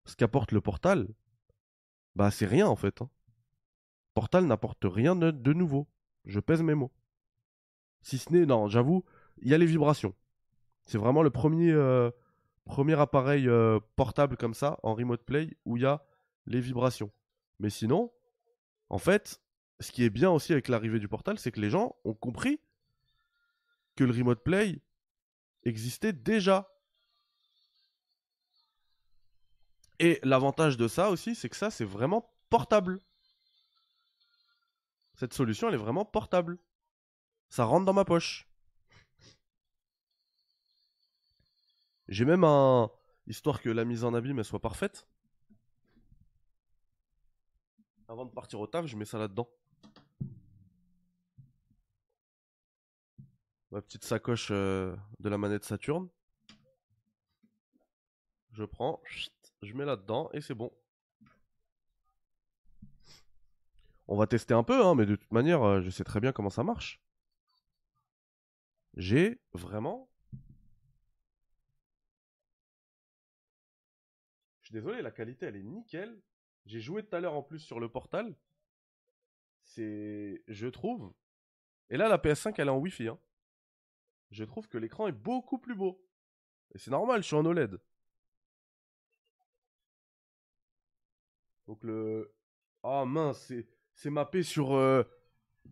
[0.07, 1.07] ce qu'apporte le portal,
[2.17, 3.01] bah c'est rien en fait.
[3.01, 3.09] Hein.
[4.43, 5.89] N'apporte rien de nouveau.
[6.25, 6.93] Je pèse mes mots.
[8.03, 9.05] Si ce n'est, non, j'avoue,
[9.43, 10.15] il y a les vibrations.
[10.85, 12.11] C'est vraiment le premier, euh,
[12.65, 16.05] premier appareil euh, portable comme ça, en remote play, où il y a
[16.47, 17.11] les vibrations.
[17.59, 18.13] Mais sinon,
[18.89, 19.41] en fait,
[19.81, 22.61] ce qui est bien aussi avec l'arrivée du portal, c'est que les gens ont compris
[23.97, 24.81] que le remote play
[25.65, 26.69] existait déjà.
[29.99, 32.99] Et l'avantage de ça aussi, c'est que ça, c'est vraiment portable.
[35.21, 36.57] Cette solution, elle est vraiment portable.
[37.51, 38.49] Ça rentre dans ma poche.
[42.09, 42.91] J'ai même un.
[43.27, 45.07] Histoire que la mise en abîme soit parfaite.
[48.09, 49.51] Avant de partir au taf, je mets ça là-dedans.
[53.73, 56.09] Ma petite sacoche euh, de la manette Saturn.
[58.53, 59.03] Je prends,
[59.61, 60.73] je mets là-dedans et c'est bon.
[64.11, 66.33] On va tester un peu, hein, mais de toute manière, euh, je sais très bien
[66.33, 67.01] comment ça marche.
[68.97, 70.11] J'ai vraiment.
[74.63, 76.21] Je suis désolé, la qualité elle est nickel.
[76.67, 78.35] J'ai joué tout à l'heure en plus sur le portal.
[79.63, 80.43] C'est.
[80.49, 81.15] Je trouve.
[81.89, 83.09] Et là, la PS5 elle est en Wi-Fi.
[83.09, 83.19] Hein.
[84.33, 86.05] Je trouve que l'écran est beaucoup plus beau.
[86.75, 87.81] Et c'est normal, je suis en OLED.
[91.69, 92.35] Donc le.
[92.83, 93.69] Oh mince, c'est
[94.07, 94.75] mappé sur.
[94.75, 95.05] Euh,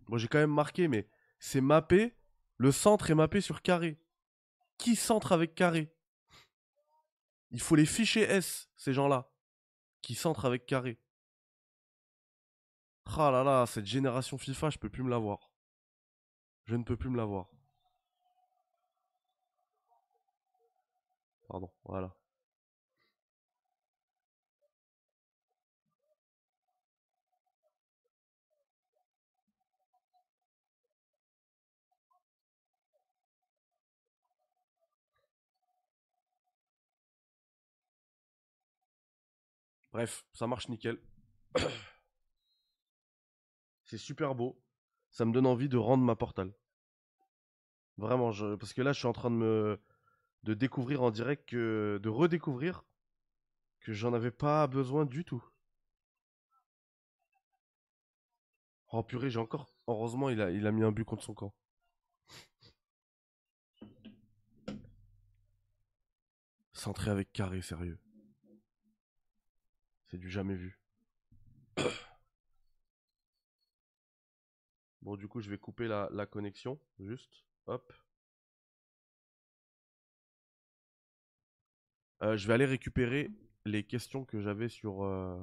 [0.07, 1.09] bon, j'ai quand même marqué, mais
[1.39, 2.19] c'est mappé
[2.59, 4.01] le centre est mappé sur carré.
[4.79, 5.95] Qui centre avec carré?
[7.51, 9.31] Il faut les ficher S, ces gens-là.
[10.03, 11.01] Qui centrent avec carré?
[13.07, 15.53] Ah là là, cette génération FIFA, je peux plus me la voir.
[16.67, 17.49] Je ne peux plus me la voir.
[21.49, 22.18] Pardon, voilà.
[39.93, 41.01] Bref, ça marche nickel.
[43.85, 44.61] C'est super beau.
[45.11, 46.53] Ça me donne envie de rendre ma portal.
[47.97, 49.81] Vraiment, parce que là, je suis en train de me
[50.45, 52.85] de découvrir en direct que de redécouvrir
[53.81, 55.45] que j'en avais pas besoin du tout.
[58.91, 59.75] Oh purée, j'ai encore.
[59.87, 61.55] Heureusement, il a, il a mis un but contre son camp.
[66.73, 67.99] Centré avec carré, sérieux.
[70.09, 70.79] C'est du jamais vu.
[75.03, 77.45] Bon, du coup, je vais couper la, connexion, juste.
[77.67, 77.93] Hop.
[82.23, 83.31] Euh, je vais aller récupérer
[83.65, 85.05] les questions que j'avais sur...
[85.05, 85.39] Euh,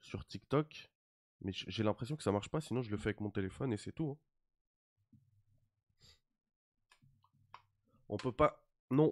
[0.00, 0.90] sur TikTok.
[1.40, 3.76] Mais j'ai l'impression que ça marche pas, sinon je le fais avec mon téléphone et
[3.76, 4.10] c'est tout.
[4.10, 4.18] Hein.
[8.08, 8.64] On peut pas...
[8.90, 9.10] Non,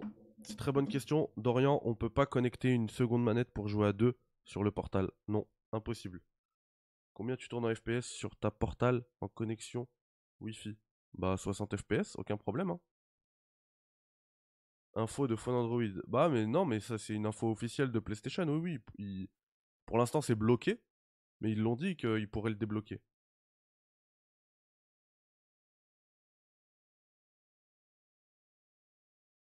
[0.55, 1.29] très bonne question.
[1.35, 5.11] Dorian, on peut pas connecter une seconde manette pour jouer à deux sur le portal.
[5.27, 6.21] Non, impossible.
[7.13, 9.87] Combien tu tournes en FPS sur ta portal en connexion
[10.39, 10.77] Wi-Fi?
[11.13, 12.69] Bah 60 FPS, aucun problème.
[12.69, 12.79] Hein.
[14.93, 16.01] Info de phone Android.
[16.07, 18.47] Bah mais non, mais ça c'est une info officielle de PlayStation.
[18.47, 19.29] Oui, oui.
[19.85, 20.79] Pour l'instant c'est bloqué,
[21.41, 23.01] mais ils l'ont dit qu'ils pourraient le débloquer.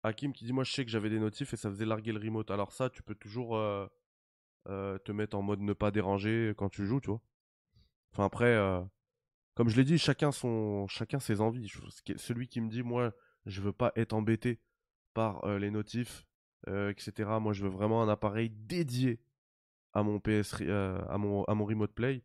[0.02, 2.20] Hakim qui dit Moi, je sais que j'avais des notifs et ça faisait larguer le
[2.20, 2.50] remote.
[2.50, 3.86] Alors, ça, tu peux toujours euh,
[4.68, 7.20] euh, te mettre en mode ne pas déranger quand tu joues, tu vois.
[8.12, 8.80] Enfin, après, euh,
[9.54, 11.70] comme je l'ai dit, chacun, son, chacun ses envies.
[12.16, 13.12] Celui qui me dit Moi,
[13.46, 14.60] je veux pas être embêté
[15.14, 16.26] par les notifs,
[16.66, 17.30] etc.
[17.40, 19.20] Moi, je veux vraiment un appareil dédié
[19.92, 22.22] à mon PS, à, mon, à remote play.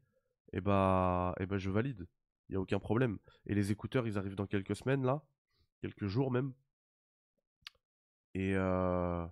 [0.53, 2.07] Et bah, et bah, je valide.
[2.47, 3.17] Il n'y a aucun problème.
[3.47, 5.23] Et les écouteurs, ils arrivent dans quelques semaines, là.
[5.81, 6.53] Quelques jours même.
[8.35, 9.25] Et, euh,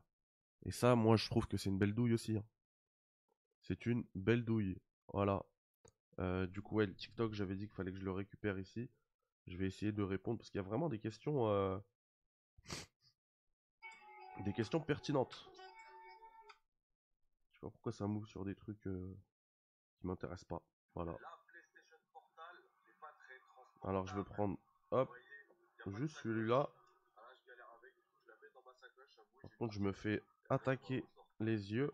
[0.65, 2.37] et ça, moi, je trouve que c'est une belle douille aussi.
[2.37, 2.45] hein.
[3.61, 4.77] C'est une belle douille.
[5.13, 5.43] Voilà.
[6.19, 8.89] Euh, du coup, ouais, le TikTok, j'avais dit qu'il fallait que je le récupère ici.
[9.45, 11.47] Je vais essayer de répondre parce qu'il y a vraiment des questions.
[11.49, 11.77] euh,
[14.45, 15.47] Des questions pertinentes.
[17.51, 19.13] Je sais pas pourquoi ça move sur des trucs euh,
[19.99, 20.61] qui m'intéressent pas.
[20.95, 21.17] Voilà.
[23.83, 24.57] Alors, je vais prendre.
[24.91, 25.09] Hop.
[25.97, 26.69] Juste celui-là.
[29.71, 31.03] Je me fais attaquer
[31.39, 31.89] les yeux.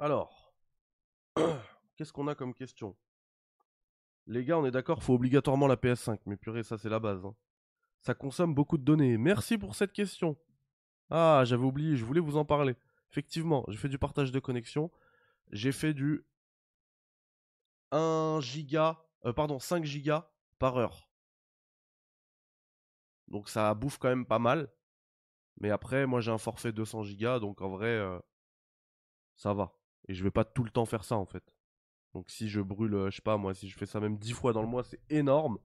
[0.00, 0.52] Alors,
[1.96, 2.96] qu'est-ce qu'on a comme question?
[4.26, 6.18] Les gars, on est d'accord, faut obligatoirement la PS5.
[6.26, 7.24] Mais purée, ça c'est la base.
[7.24, 7.34] hein.
[8.00, 9.16] Ça consomme beaucoup de données.
[9.18, 10.36] Merci pour cette question.
[11.10, 12.76] Ah, j'avais oublié, je voulais vous en parler.
[13.10, 14.90] Effectivement, j'ai fait du partage de connexion.
[15.52, 16.24] J'ai fait du
[17.92, 20.28] 1 giga, euh, pardon, 5 gigas
[20.58, 21.08] par heure.
[23.34, 24.70] Donc ça bouffe quand même pas mal.
[25.60, 28.18] Mais après, moi j'ai un forfait 200 gigas, donc en vrai, euh,
[29.36, 29.74] ça va.
[30.08, 31.44] Et je vais pas tout le temps faire ça en fait.
[32.14, 34.32] Donc si je brûle, euh, je sais pas moi, si je fais ça même 10
[34.32, 35.58] fois dans le mois, c'est énorme.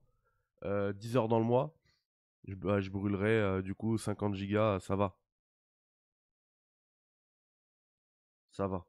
[0.64, 1.74] Euh, 10 heures dans le mois,
[2.46, 5.16] je, bah, je brûlerai euh, du coup 50 gigas, ça va.
[8.50, 8.84] Ça va.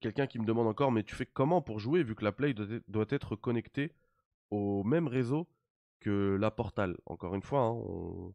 [0.00, 2.54] Quelqu'un qui me demande encore, mais tu fais comment pour jouer vu que la Play
[2.88, 3.92] doit être connectée
[4.50, 5.48] au même réseau
[6.00, 8.34] que la Portal Encore une fois, hein,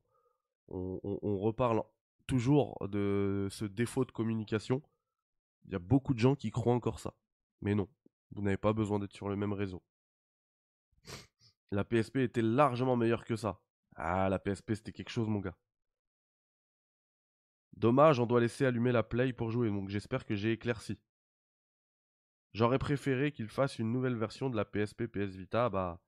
[0.70, 1.84] on, reparle
[2.28, 4.82] toujours de ce défaut de communication.
[5.66, 7.14] Il y a beaucoup de gens qui croient encore ça.
[7.62, 7.88] Mais non,
[8.32, 9.82] vous n'avez pas besoin d'être sur le même réseau.
[11.72, 13.62] La PSP était largement meilleure que ça.
[13.96, 15.58] Ah, la PSP c'était quelque chose, mon gars.
[17.76, 21.00] Dommage, on doit laisser allumer la Play pour jouer, donc j'espère que j'ai éclairci.
[22.54, 25.70] J'aurais préféré qu'il fasse une nouvelle version de la PSP PS Vita.
[25.70, 26.02] Bah,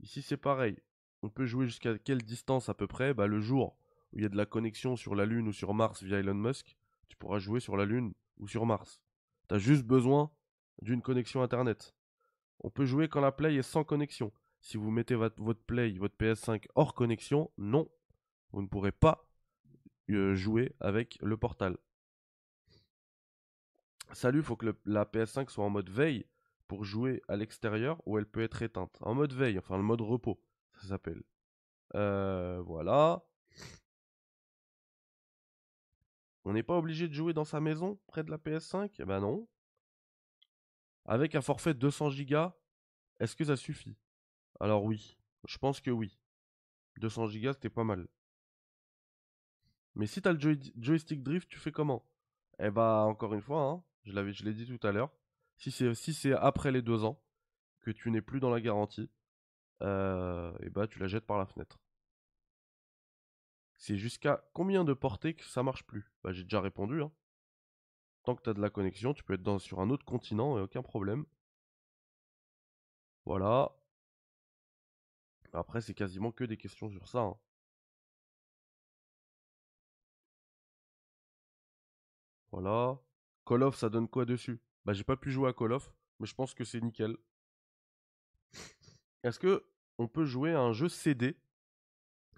[0.00, 0.78] ici c'est pareil.
[1.22, 3.14] On peut jouer jusqu'à quelle distance à peu près?
[3.14, 3.76] Bah, le jour
[4.12, 6.34] où il y a de la connexion sur la Lune ou sur Mars via Elon
[6.34, 6.76] Musk,
[7.08, 9.00] tu pourras jouer sur la Lune ou sur Mars.
[9.48, 10.30] T'as juste besoin
[10.82, 11.94] d'une connexion Internet.
[12.60, 14.32] On peut jouer quand la Play est sans connexion.
[14.60, 17.90] Si vous mettez votre, Play, votre PS5 hors connexion, non,
[18.52, 19.26] vous ne pourrez pas
[20.10, 21.76] euh, jouer avec le portal.
[24.12, 26.26] Salut, faut que la PS5 soit en mode veille
[26.66, 28.96] pour jouer à l'extérieur ou elle peut être éteinte.
[29.00, 30.40] En mode veille, enfin le mode repos,
[30.80, 31.22] ça s'appelle.
[31.94, 33.22] Euh, voilà.
[36.44, 39.20] On n'est pas obligé de jouer dans sa maison près de la PS5 Eh ben
[39.20, 39.46] non.
[41.04, 42.50] Avec un forfait de 200 Go,
[43.18, 43.96] est-ce que ça suffit?
[44.58, 46.18] Alors oui, je pense que oui.
[46.98, 48.08] 200 Go c'était pas mal.
[49.94, 52.06] Mais si t'as le joy- joystick drift, tu fais comment?
[52.58, 55.10] Eh bah encore une fois, hein, je l'avais, l'ai dit tout à l'heure.
[55.56, 57.22] Si c'est si c'est après les deux ans
[57.80, 59.10] que tu n'es plus dans la garantie,
[59.82, 61.78] euh, et bah tu la jettes par la fenêtre.
[63.78, 66.08] C'est jusqu'à combien de portées que ça marche plus?
[66.22, 67.02] Bah j'ai déjà répondu.
[67.02, 67.10] Hein.
[68.24, 70.62] Tant que t'as de la connexion, tu peux être dans, sur un autre continent et
[70.62, 71.26] aucun problème.
[73.24, 73.72] Voilà.
[75.52, 77.20] Après c'est quasiment que des questions sur ça.
[77.20, 77.36] hein.
[82.52, 82.98] Voilà.
[83.46, 84.60] Call of, ça donne quoi dessus?
[84.84, 87.16] Bah j'ai pas pu jouer à Call of, mais je pense que c'est nickel.
[89.22, 89.66] Est-ce que
[89.98, 91.36] on peut jouer à un jeu CD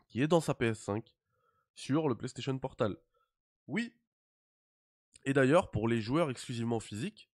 [0.09, 1.15] qui est dans sa PS5
[1.75, 2.97] sur le PlayStation Portal?
[3.69, 3.95] Oui.
[5.25, 7.31] Et d'ailleurs, pour les joueurs exclusivement physiques,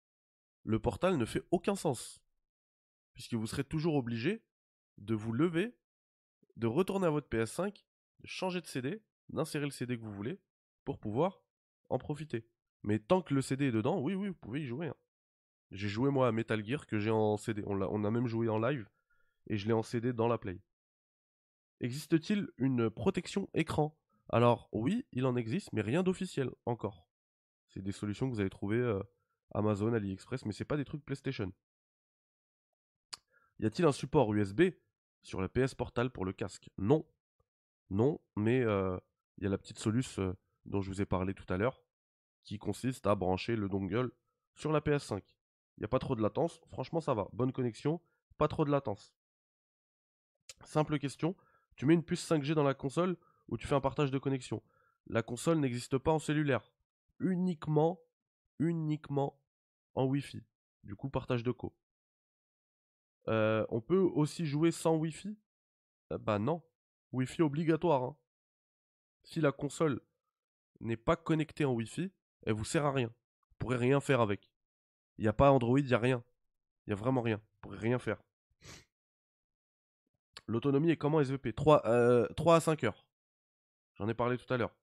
[0.63, 2.21] le Portal ne fait aucun sens.
[3.13, 4.43] Puisque vous serez toujours obligé
[4.97, 5.75] de vous lever,
[6.55, 7.83] de retourner à votre PS5,
[8.19, 10.39] de changer de CD, d'insérer le CD que vous voulez,
[10.85, 11.41] pour pouvoir
[11.89, 12.47] en profiter.
[12.83, 14.87] Mais tant que le CD est dedans, oui, oui, vous pouvez y jouer.
[14.87, 14.95] hein.
[15.71, 17.63] J'ai joué moi à Metal Gear que j'ai en CD.
[17.65, 18.87] On, a même joué en live
[19.47, 20.59] et je l'ai en CD dans la Play.
[21.79, 23.97] Existe-t-il une protection écran?
[24.29, 27.07] Alors oui, il en existe, mais rien d'officiel encore.
[27.67, 29.01] C'est des solutions que vous allez trouver euh,
[29.53, 31.51] Amazon, AliExpress, mais c'est pas des trucs PlayStation.
[33.59, 34.71] Y a-t-il un support USB
[35.21, 36.69] sur la PS Portal pour le casque?
[36.77, 37.05] Non.
[37.89, 38.97] Non, mais euh,
[39.37, 40.33] il y a la petite soluce euh,
[40.65, 41.83] dont je vous ai parlé tout à l'heure,
[42.43, 44.11] qui consiste à brancher le dongle
[44.55, 45.21] sur la PS5.
[45.77, 47.27] Il n'y a pas trop de latence, franchement ça va.
[47.33, 48.01] Bonne connexion,
[48.37, 49.13] pas trop de latence.
[50.65, 51.35] Simple question,
[51.75, 54.61] tu mets une puce 5G dans la console ou tu fais un partage de connexion?
[55.07, 56.71] La console n'existe pas en cellulaire,
[57.19, 57.99] uniquement,
[58.59, 59.39] uniquement
[59.95, 60.41] en Wi-Fi.
[60.83, 61.75] Du coup, partage de co.
[63.27, 65.37] Euh, on peut aussi jouer sans Wi-Fi?
[66.11, 66.61] Euh, Bah non,
[67.11, 68.03] Wi-Fi obligatoire.
[68.03, 68.17] hein.
[69.23, 70.01] Si la console
[70.79, 72.11] n'est pas connectée en Wi-Fi,
[72.45, 73.07] elle vous sert à rien.
[73.07, 74.51] Vous pourrez rien faire avec.
[75.17, 76.23] Il n'y a pas Android, il n'y a rien.
[76.85, 77.37] Il n'y a vraiment rien.
[77.37, 78.21] Vous pourrez rien faire.
[80.47, 83.05] L'autonomie est comment SVP 3, euh, 3 à 5 heures.
[83.95, 84.75] J'en ai parlé tout à l'heure.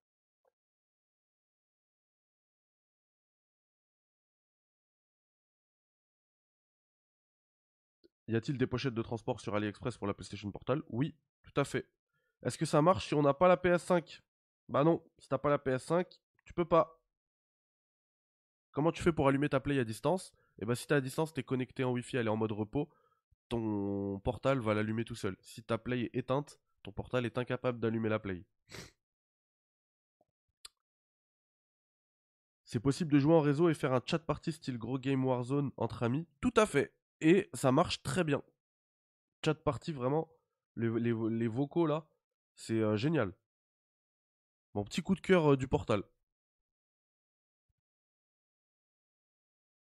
[8.28, 10.82] Y a-t-il des pochettes de transport sur AliExpress pour la PlayStation Portal?
[10.88, 11.88] Oui, tout à fait.
[12.44, 14.22] Est-ce que ça marche si on n'a pas la PS5
[14.68, 16.06] Bah non, si t'as pas la PS5,
[16.44, 17.02] tu peux pas.
[18.70, 20.32] Comment tu fais pour allumer ta Play à distance?
[20.60, 22.88] Et bah si t'es à distance, t'es connecté en Wi-Fi, elle est en mode repos,
[23.50, 25.36] ton portal va l'allumer tout seul.
[25.40, 28.46] Si ta Play est éteinte, ton portal est incapable d'allumer la Play.
[32.64, 35.72] C'est possible de jouer en réseau et faire un chat party style gros game Warzone
[35.76, 36.94] entre amis Tout à fait.
[37.20, 38.42] Et ça marche très bien.
[39.44, 40.32] Chat party, vraiment,
[40.76, 42.06] les, vocaux là,
[42.54, 43.34] c'est euh, génial.
[44.74, 46.04] Mon petit coup de cœur euh, du portal.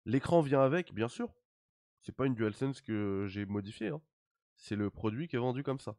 [0.07, 1.29] L'écran vient avec, bien sûr.
[2.03, 3.89] C'est pas une DualSense que j'ai modifiée.
[3.89, 4.01] Hein.
[4.57, 5.97] C'est le produit qui est vendu comme ça.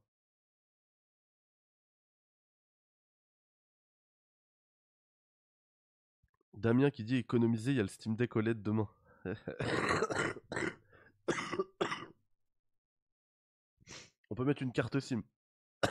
[6.54, 8.88] Damien qui dit économiser, il y a le Steam Deck OLED demain.
[14.30, 15.24] On peut mettre une carte SIM.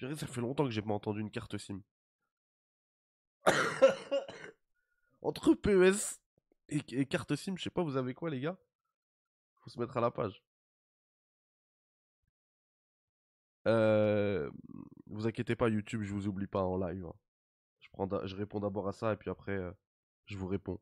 [0.00, 1.80] ça fait longtemps que j'ai pas entendu une carte SIM.
[5.22, 6.20] Entre PES
[6.68, 8.58] et, carte SIM, je sais pas, vous avez quoi les gars?
[9.66, 10.42] Se mettre à la page.
[13.66, 14.50] Euh,
[15.06, 17.06] vous inquiétez pas, YouTube, je vous oublie pas en live.
[17.06, 17.14] Hein.
[17.80, 19.72] Je, prends je réponds d'abord à ça et puis après, euh,
[20.26, 20.80] je vous réponds.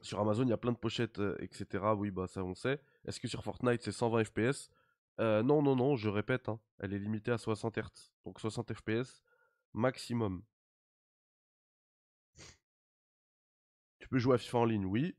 [0.00, 1.84] Sur Amazon, il y a plein de pochettes, euh, etc.
[1.96, 2.80] Oui, bah ça on sait.
[3.06, 4.70] Est-ce que sur Fortnite c'est 120 FPS
[5.18, 8.12] Non, non, non, je répète, hein, elle est limitée à 60 Hz.
[8.24, 9.22] Donc 60 FPS
[9.74, 10.42] maximum.
[13.98, 15.16] Tu peux jouer à FIFA en ligne, oui.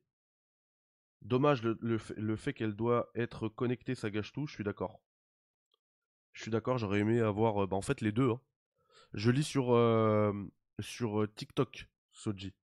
[1.22, 5.02] Dommage le, fait qu'elle doit être connectée, ça gâche tout, je suis d'accord.
[6.34, 8.32] Je suis d'accord, j'aurais aimé avoir euh, bah, en fait les deux.
[8.32, 8.42] Hein.
[9.14, 10.32] Je lis sur, euh,
[10.80, 12.54] sur TikTok, Soji.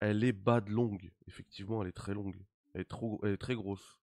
[0.00, 1.12] Elle est bad longue.
[1.26, 2.40] Effectivement, elle est très longue.
[2.72, 3.98] Elle est, trop, elle est très grosse.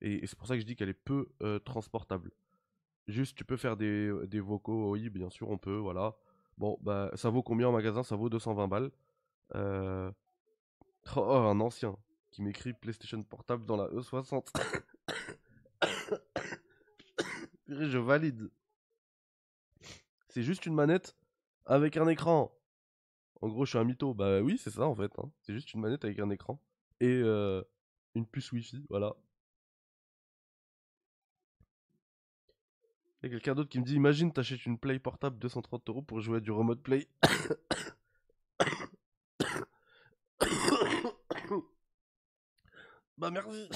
[0.00, 2.32] Et, c'est pour ça que je dis qu'elle est peu euh, transportable.
[3.06, 6.16] Juste, tu peux faire des, des, vocaux, oui, bien sûr, on peut, voilà.
[6.58, 8.02] Bon, bah, ça vaut combien en magasin?
[8.02, 8.90] Ça vaut 220 balles.
[9.54, 10.10] Euh...
[11.14, 11.96] Oh, un ancien
[12.30, 14.48] qui m'écrit PlayStation Portable dans la E60.
[17.68, 18.50] je valide.
[20.28, 21.16] C'est juste une manette
[21.64, 22.52] avec un écran.
[23.40, 24.14] En gros, je suis un mytho.
[24.14, 25.12] Bah oui, c'est ça en fait.
[25.18, 25.30] Hein.
[25.40, 26.60] C'est juste une manette avec un écran
[27.00, 27.62] et euh,
[28.14, 28.84] une puce Wi-Fi.
[28.90, 29.14] Voilà.
[33.22, 36.02] Il y a quelqu'un d'autre qui me dit Imagine, t'achètes une Play portable 230 euros
[36.02, 37.08] pour jouer à du remote play.
[43.18, 43.68] Bah merci.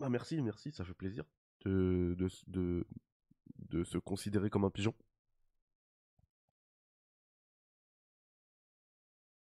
[0.00, 1.24] bah merci, merci, ça fait plaisir
[1.64, 2.86] de, de,
[3.58, 4.94] de, se considérer comme un pigeon.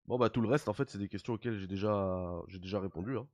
[0.07, 2.79] Bon bah tout le reste en fait c'est des questions auxquelles j'ai déjà j'ai déjà
[2.81, 3.27] répondu hein.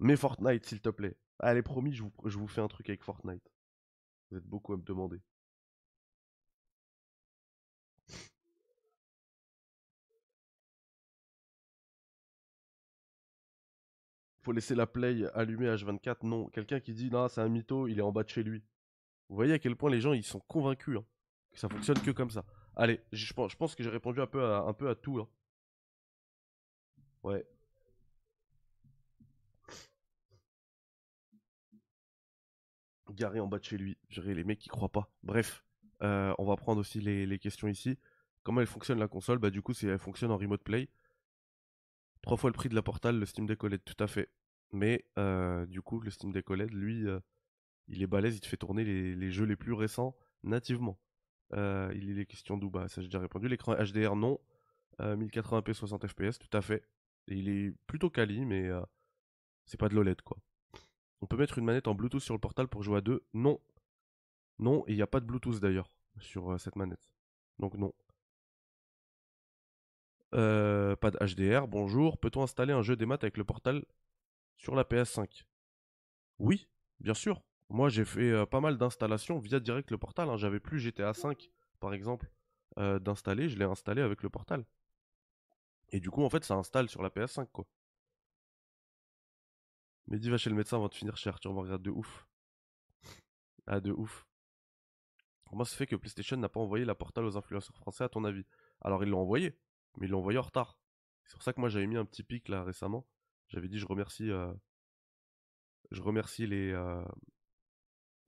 [0.00, 1.16] Mais Fortnite s'il te plaît.
[1.38, 3.52] Allez promis je vous, je vous fais un truc avec Fortnite.
[4.30, 5.20] Vous êtes beaucoup à me demander.
[14.48, 16.26] Faut laisser la play allumée H24.
[16.26, 18.64] Non, quelqu'un qui dit non c'est un mytho, il est en bas de chez lui.
[19.28, 20.96] Vous voyez à quel point les gens ils sont convaincus.
[20.96, 21.04] Hein
[21.52, 22.46] ça fonctionne que comme ça.
[22.74, 25.18] Allez, je pense, que j'ai répondu un peu à, un peu à tout.
[25.18, 25.28] Hein.
[27.22, 27.46] Ouais.
[33.10, 33.98] Garé en bas de chez lui.
[34.08, 35.12] J'ai les mecs qui croient pas.
[35.22, 35.62] Bref,
[36.02, 37.98] euh, on va prendre aussi les, questions ici.
[38.44, 39.36] Comment elle fonctionne la console?
[39.40, 40.88] Bah du coup, elle fonctionne en remote play.
[42.22, 44.30] Trois fois le prix de la Portal, le Steam Deck tout à fait.
[44.72, 47.20] Mais euh, du coup, le Steam Deck OLED, lui, euh,
[47.88, 50.98] il est balèze, il te fait tourner les, jeux les plus récents nativement.
[51.54, 52.70] Euh, il est question d'où?
[52.70, 53.48] Bah, ça j'ai déjà répondu.
[53.48, 54.38] L'écran HDR, non.
[55.00, 56.82] 1080p 60 fps, tout à fait.
[57.28, 58.68] il est plutôt quali, mais
[59.64, 60.38] c'est pas de l'OLED quoi.
[61.20, 63.24] On peut mettre une manette en Bluetooth sur le portal pour jouer à deux?
[63.32, 63.60] Non.
[64.58, 67.08] Non, et il n'y a pas de Bluetooth d'ailleurs sur cette manette.
[67.60, 67.92] Donc non.
[70.32, 72.18] pas de HDR, bonjour.
[72.18, 73.84] Peut-on installer un jeu des maths avec le portal
[74.58, 75.44] sur la PS5
[76.38, 76.68] Oui,
[77.00, 77.42] bien sûr.
[77.70, 80.28] Moi, j'ai fait euh, pas mal d'installations via direct le portal.
[80.28, 80.36] Hein.
[80.36, 81.50] J'avais plus GTA 5,
[81.80, 82.30] par exemple,
[82.78, 83.48] euh, d'installer.
[83.48, 84.64] Je l'ai installé avec le portal.
[85.90, 87.66] Et du coup, en fait, ça installe sur la PS5, quoi.
[90.08, 91.38] Mais dis, va chez le médecin avant de finir cher.
[91.38, 92.26] Tu regardes de ouf.
[93.66, 94.26] Ah, de ouf.
[95.48, 98.24] Comment ça fait que PlayStation n'a pas envoyé la portal aux influenceurs français, à ton
[98.24, 98.44] avis?
[98.80, 99.58] Alors, ils l'ont envoyé.
[99.96, 100.78] Mais ils l'ont envoyé en retard.
[101.24, 103.06] C'est pour ça que moi j'avais mis un petit pic là récemment.
[103.48, 104.52] J'avais dit je remercie, euh,
[105.90, 107.04] je remercie les euh,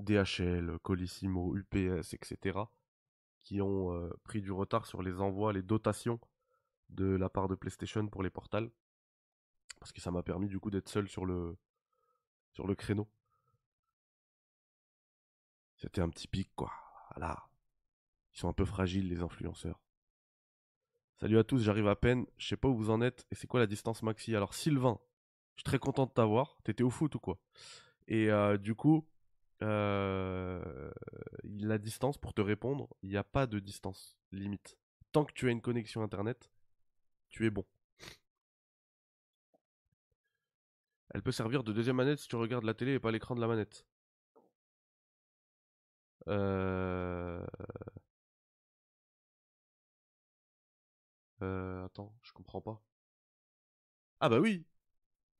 [0.01, 2.59] DHL, Colissimo, UPS, etc.
[3.43, 6.21] qui ont euh, pris du retard sur les envois, les dotations
[6.89, 8.71] de la part de PlayStation pour les portals.
[9.79, 11.57] Parce que ça m'a permis du coup d'être seul sur le,
[12.53, 13.09] sur le créneau.
[15.77, 16.73] C'était un petit pic quoi.
[17.14, 17.49] Voilà.
[18.35, 19.81] Ils sont un peu fragiles les influenceurs.
[21.21, 22.27] Salut à tous, j'arrive à peine.
[22.39, 24.35] Je sais pas où vous en êtes et c'est quoi la distance maxi?
[24.35, 24.99] Alors Sylvain,
[25.61, 26.57] je suis très content de t'avoir.
[26.65, 27.39] T'étais au foot ou quoi?
[28.09, 29.07] Et euh, du coup,
[29.63, 30.91] euh,
[31.45, 34.79] la distance pour te répondre, il n'y a pas de distance limite.
[35.13, 36.51] Tant que tu as une connexion internet,
[37.29, 37.67] tu es bon.
[41.15, 43.41] Elle peut servir de deuxième manette si tu regardes la télé et pas l'écran de
[43.41, 43.85] la manette.
[46.29, 47.45] Euh...
[51.43, 52.83] Euh, attends, je comprends pas.
[54.21, 54.65] Ah bah oui.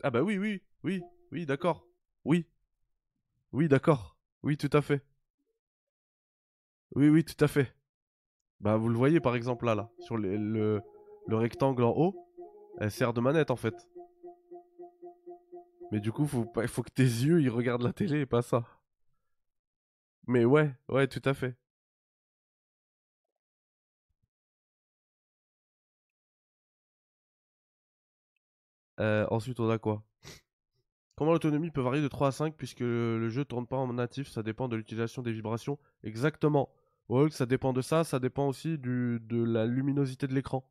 [0.03, 1.87] Ah bah oui, oui, oui, oui, d'accord.
[2.25, 2.47] Oui.
[3.53, 4.17] Oui, d'accord.
[4.43, 5.05] Oui, tout à fait.
[6.95, 7.75] Oui, oui, tout à fait.
[8.61, 10.83] Bah vous le voyez par exemple là, là, sur le, le,
[11.29, 12.17] le rectangle en haut,
[12.81, 13.75] elle sert de manette en fait.
[15.93, 18.65] Mais du coup, faut, faut que tes yeux ils regardent la télé et pas ça.
[20.27, 21.57] Mais ouais, ouais, tout à fait.
[29.01, 30.03] Euh, ensuite, on a quoi?
[31.17, 34.29] Comment l'autonomie peut varier de 3 à 5 puisque le, jeu tourne pas en natif,
[34.29, 35.79] ça dépend de l'utilisation des vibrations.
[36.03, 36.71] Exactement.
[37.09, 40.65] Ouais, ça dépend de ça, ça dépend aussi de la luminosité de l'écran.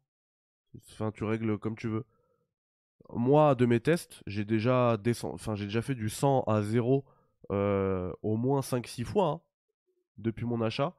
[0.91, 2.05] Enfin, tu règles comme tu veux.
[3.13, 7.05] Moi, de mes tests, j'ai déjà, enfin, j'ai déjà fait du 100 à 0
[7.51, 9.41] euh, au moins 5-6 fois hein,
[10.17, 10.95] depuis mon achat.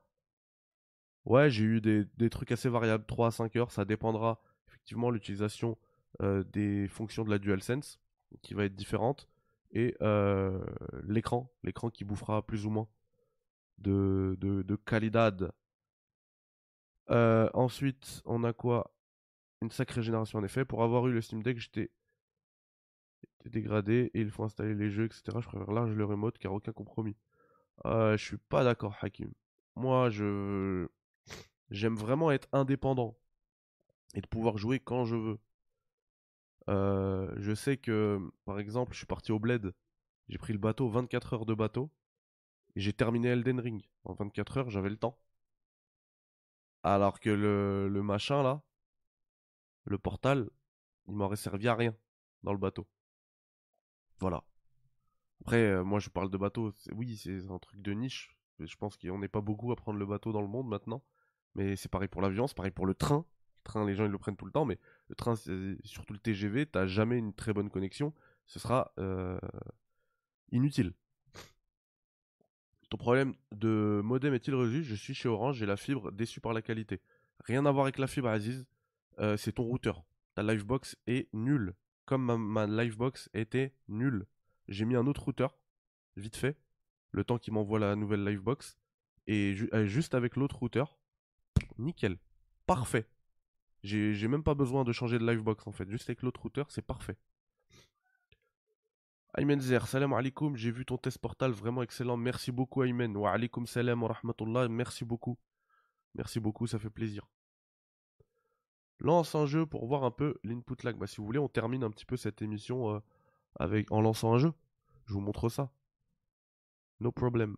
[1.24, 5.10] Ouais, j'ai eu des, des trucs assez variables, 3 à 5 heures, ça dépendra effectivement
[5.10, 5.76] l'utilisation
[6.20, 8.00] des fonctions de la DualSense
[8.42, 9.28] qui va être différente
[9.72, 10.64] et euh,
[11.04, 12.88] l'écran, l'écran qui bouffera plus ou moins
[13.78, 14.64] de, de.
[17.10, 18.94] Euh, ensuite, on a quoi?
[19.62, 20.64] Une sacrée génération en effet.
[20.64, 21.90] Pour avoir eu le Steam Deck, j'étais
[23.44, 25.22] dégradé et il faut installer les jeux, etc.
[25.40, 27.16] Je préfère large le remote car aucun compromis.
[27.86, 29.32] Euh, je suis pas d'accord, Hakim.
[29.76, 30.88] Moi, je
[31.70, 33.16] j'aime vraiment être indépendant
[34.14, 35.38] et de pouvoir jouer quand je veux.
[36.68, 39.72] Je sais que, par exemple, je suis parti au Bled.
[40.28, 41.90] J'ai pris le bateau, 24 heures de bateau.
[42.76, 43.84] Et j'ai terminé Elden Ring.
[44.04, 45.18] En 24 heures, j'avais le temps.
[46.82, 48.62] Alors que le, machin là,
[49.84, 50.48] le portal,
[51.08, 51.94] il m'aurait servi à rien
[52.42, 52.86] dans le bateau.
[54.18, 54.44] Voilà.
[55.42, 56.72] Après, moi je parle de bateau.
[56.92, 58.36] Oui, c'est un truc de niche.
[58.58, 61.02] Je pense qu'on n'est pas beaucoup à prendre le bateau dans le monde maintenant.
[61.54, 63.26] Mais c'est pareil pour l'avion, c'est pareil pour le train.
[63.60, 65.34] Le train, les gens ils le prennent tout le temps, mais le train,
[65.84, 68.14] surtout le TGV, t'as jamais une très bonne connexion.
[68.46, 69.38] Ce sera euh,
[70.50, 70.92] inutile.
[72.88, 76.52] Ton problème de modem est-il résolu Je suis chez Orange, j'ai la fibre déçue par
[76.52, 77.00] la qualité.
[77.44, 78.66] Rien à voir avec la fibre, Aziz.
[79.20, 80.02] Euh, c'est ton routeur.
[80.34, 81.74] Ta Livebox est nulle.
[82.06, 84.26] Comme ma, ma Livebox était nulle.
[84.68, 85.56] J'ai mis un autre routeur,
[86.16, 86.56] vite fait,
[87.12, 88.76] le temps qu'il m'envoie la nouvelle Livebox.
[89.26, 90.98] Et euh, juste avec l'autre routeur,
[91.78, 92.18] nickel.
[92.66, 93.06] Parfait.
[93.82, 95.88] J'ai même pas besoin de changer de Livebox en fait.
[95.88, 97.16] Juste avec l'autre routeur, c'est parfait.
[99.36, 103.30] Aymen Zer, salam alaikum, j'ai vu ton test portal vraiment excellent, merci beaucoup Aymen, wa
[103.30, 105.38] alaikum salam wa rahmatullah, merci beaucoup,
[106.16, 107.28] merci beaucoup, ça fait plaisir.
[108.98, 111.84] Lance un jeu pour voir un peu l'input lag, bah si vous voulez on termine
[111.84, 112.98] un petit peu cette émission euh,
[113.54, 114.52] avec, en lançant un jeu,
[115.06, 115.70] je vous montre ça,
[116.98, 117.56] no problem.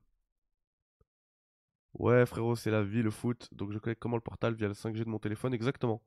[1.94, 4.54] Ouais frérot c'est la vie le foot, donc je connecte comment le portal?
[4.54, 6.02] Via la 5G de mon téléphone, exactement.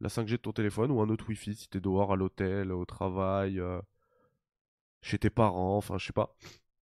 [0.00, 2.84] La 5G de ton téléphone ou un autre Wi-Fi si t'es dehors, à l'hôtel, au
[2.84, 3.80] travail, euh,
[5.02, 6.36] chez tes parents, enfin je sais pas.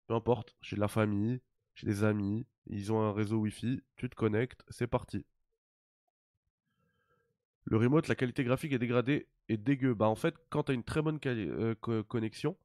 [0.07, 1.41] Peu importe, j'ai de la famille,
[1.75, 5.25] j'ai des amis, ils ont un réseau Wi-Fi, tu te connectes, c'est parti.
[7.64, 9.95] Le remote, la qualité graphique est dégradée et dégueu.
[9.95, 12.57] Bah en fait, quand t'as une très bonne euh, co- connexion,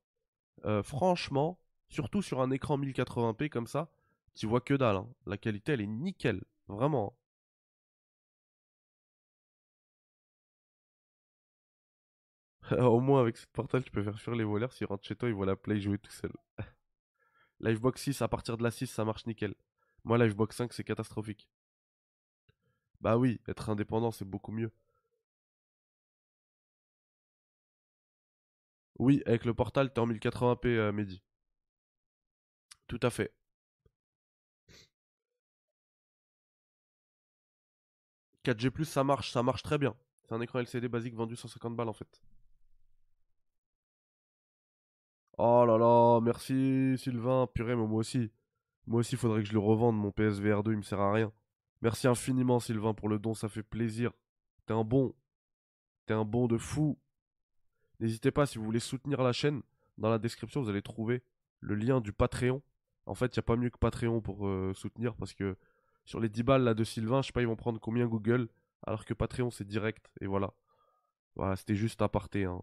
[0.65, 3.91] euh, franchement, surtout sur un écran 1080p comme ça,
[4.35, 4.97] tu vois que dalle.
[4.97, 5.09] hein.
[5.27, 7.17] La qualité, elle est nickel, vraiment.
[12.79, 14.73] Au moins avec cette portal, tu peux faire fuir les voleurs.
[14.73, 16.31] S'ils rentrent chez toi, ils voient la play jouer tout seul.
[17.59, 19.55] Livebox 6, à partir de la 6, ça marche nickel.
[20.03, 21.49] Moi, Livebox 5, c'est catastrophique.
[23.01, 24.71] Bah oui, être indépendant, c'est beaucoup mieux.
[28.99, 31.21] Oui, avec le portal, t'es en 1080p, euh, Mehdi.
[32.87, 33.33] Tout à fait.
[38.43, 39.95] 4G+, ça marche, ça marche très bien.
[40.23, 42.21] C'est un écran LCD basique vendu 150 balles en fait.
[45.43, 47.47] Oh là là, merci Sylvain.
[47.47, 48.29] Purée, mais moi aussi.
[48.85, 51.11] Moi aussi, il faudrait que je le revende, mon PSVR 2, il me sert à
[51.11, 51.33] rien.
[51.81, 54.11] Merci infiniment Sylvain pour le don, ça fait plaisir.
[54.67, 55.15] T'es un bon.
[56.05, 56.99] T'es un bon de fou.
[57.99, 59.63] N'hésitez pas, si vous voulez soutenir la chaîne,
[59.97, 61.23] dans la description, vous allez trouver
[61.59, 62.61] le lien du Patreon.
[63.07, 65.57] En fait, il n'y a pas mieux que Patreon pour euh, soutenir parce que
[66.05, 68.47] sur les 10 balles là de Sylvain, je sais pas, ils vont prendre combien Google,
[68.85, 70.11] alors que Patreon c'est direct.
[70.21, 70.53] Et voilà.
[71.35, 72.45] Voilà, c'était juste aparté.
[72.45, 72.61] Hein.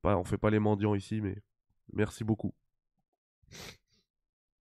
[0.00, 1.36] Pas, on fait pas les mendiants ici, mais
[1.92, 2.54] merci beaucoup.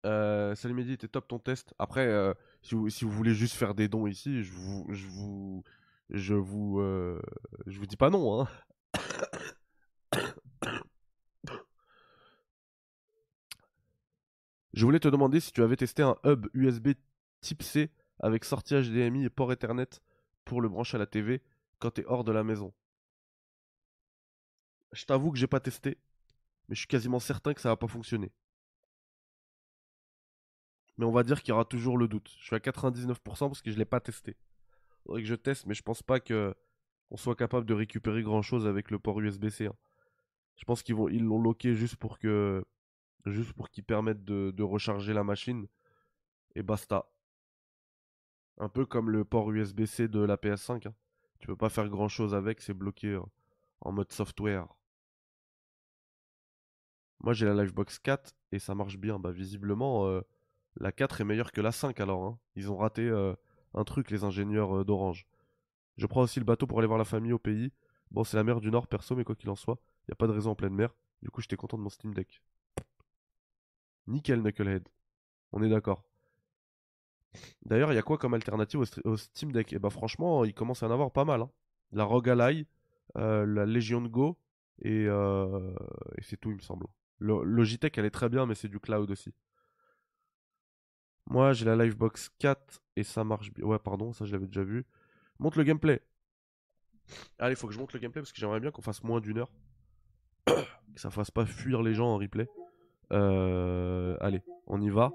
[0.05, 1.73] Euh, Salut Mehdi, t'es top ton test.
[1.79, 4.87] Après, euh, si, vous, voulez juste faire des dons ici, je vous,
[6.09, 7.19] je vous, euh,
[7.67, 8.41] dis pas non.
[8.41, 8.47] Hein.
[14.73, 16.89] Je voulais te demander si tu avais testé un hub USB
[17.39, 17.89] type C
[18.19, 19.87] avec sortie HDMI et port Ethernet
[20.43, 21.41] pour le brancher à la TV
[21.79, 22.73] quand tu es hors de la maison.
[24.91, 25.97] Je t'avoue que j'ai pas testé,
[26.67, 28.31] mais je suis quasiment certain que ça va pas fonctionner.
[30.97, 32.33] Mais on va dire qu'il y aura toujours le doute.
[32.39, 34.37] Je suis à 99% parce que je l'ai pas testé.
[35.03, 36.55] Faudrait que je teste, mais je pense pas que
[37.11, 39.67] on soit capable de récupérer grand chose avec le port USB-C.
[39.67, 39.75] Hein.
[40.55, 42.65] Je pense qu'ils vont ils l'ont loqué juste pour que
[43.25, 45.67] juste pour qu'ils permettent de, recharger la machine.
[46.55, 47.09] Et basta.
[48.57, 50.87] Un peu comme le port USB-C de la PS5.
[50.87, 50.95] Hein.
[51.39, 53.21] Tu peux pas faire grand chose avec, c'est bloqué euh,
[53.81, 54.67] en mode software.
[57.21, 59.19] Moi j'ai la Livebox 4 et ça marche bien.
[59.19, 60.21] Bah visiblement euh,
[60.77, 62.23] la 4 est meilleure que la 5 alors.
[62.23, 62.39] Hein.
[62.55, 63.33] Ils ont raté euh,
[63.73, 65.27] un truc les ingénieurs d'Orange.
[65.97, 67.71] Je prends aussi le bateau pour aller voir la famille au pays.
[68.11, 70.27] Bon c'est la mer du Nord perso mais quoi qu'il en soit, il a pas
[70.27, 70.95] de raison en pleine mer.
[71.21, 72.41] Du coup j'étais content de mon Steam Deck.
[74.07, 74.87] Nickel Knucklehead.
[75.51, 76.03] On est d'accord.
[77.65, 79.73] D'ailleurs, il y a quoi comme alternative au, Steam Deck?
[79.73, 81.41] Et eh bah franchement, il commence à en avoir pas mal.
[81.41, 81.49] Hein.
[81.91, 82.67] La Rogue Ally,
[83.17, 84.37] euh, la Legion Go,
[84.81, 85.73] et, euh,
[86.17, 86.87] et c'est tout, il me semble.
[87.19, 89.33] Logitech, elle est très bien, mais c'est du cloud aussi.
[91.27, 93.65] Moi, j'ai la Livebox 4 et ça marche bien.
[93.65, 94.85] Ouais, pardon, ça je l'avais déjà vu.
[95.39, 96.01] Monte le gameplay.
[97.39, 99.39] Allez, faut que je monte le gameplay parce que j'aimerais bien qu'on fasse moins d'une
[99.39, 99.51] heure.
[100.45, 102.47] que ça fasse pas fuir les gens en replay.
[103.11, 105.11] Euh, allez, on y va.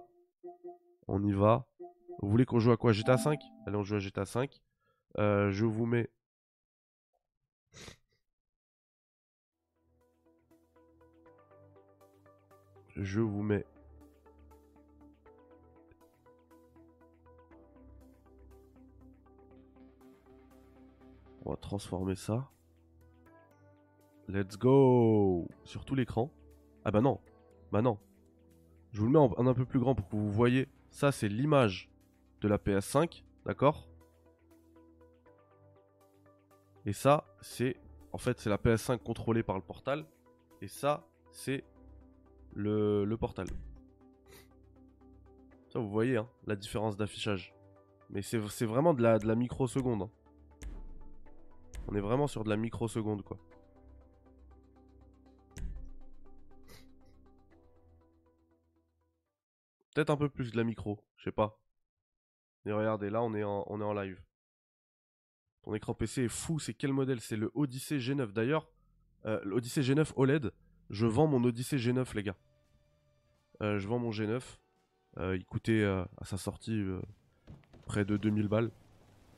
[1.07, 1.67] On y va.
[2.21, 2.93] Vous voulez qu'on joue à quoi?
[2.93, 4.61] GTA 5 Allez, on joue à GTA 5.
[5.19, 6.11] Euh, je vous mets...
[13.01, 13.65] Je vous mets...
[21.47, 22.51] On va transformer ça.
[24.29, 26.31] Let's go Sur tout l'écran.
[26.85, 27.19] Ah bah non,
[27.73, 27.99] bah non.
[28.93, 30.69] Je vous le mets en, un peu plus grand pour que vous voyez.
[30.91, 31.91] Ça, c'est l'image
[32.43, 33.89] de la PS5, d'accord?
[36.85, 37.79] Et ça, c'est...
[38.13, 40.05] En fait, c'est la PS5 contrôlée par le portal.
[40.61, 41.65] Et ça, c'est
[42.55, 43.47] le, le, portal.
[45.69, 47.55] Ça, vous voyez, hein, la différence d'affichage.
[48.11, 50.03] Mais c'est vraiment de la, de la microseconde.
[50.03, 50.11] Hein.
[51.89, 53.39] On est vraiment sur de la microseconde, quoi.
[59.95, 61.61] Peut-être un peu plus de la micro, je sais pas.
[62.65, 64.23] Mais regardez, là on est en, on est en live.
[65.63, 67.21] Ton écran PC est fou, c'est quel modèle?
[67.21, 68.33] C'est le Odyssey G9.
[68.33, 68.71] D'ailleurs,
[69.27, 70.53] euh, l'Odyssey G9 OLED,
[70.91, 72.37] je vends mon Odyssey G9 les gars.
[73.63, 74.43] Euh, je vends mon G9.
[75.19, 76.85] Euh, il coûtait à sa sortie
[77.87, 78.71] près de 2000 balles.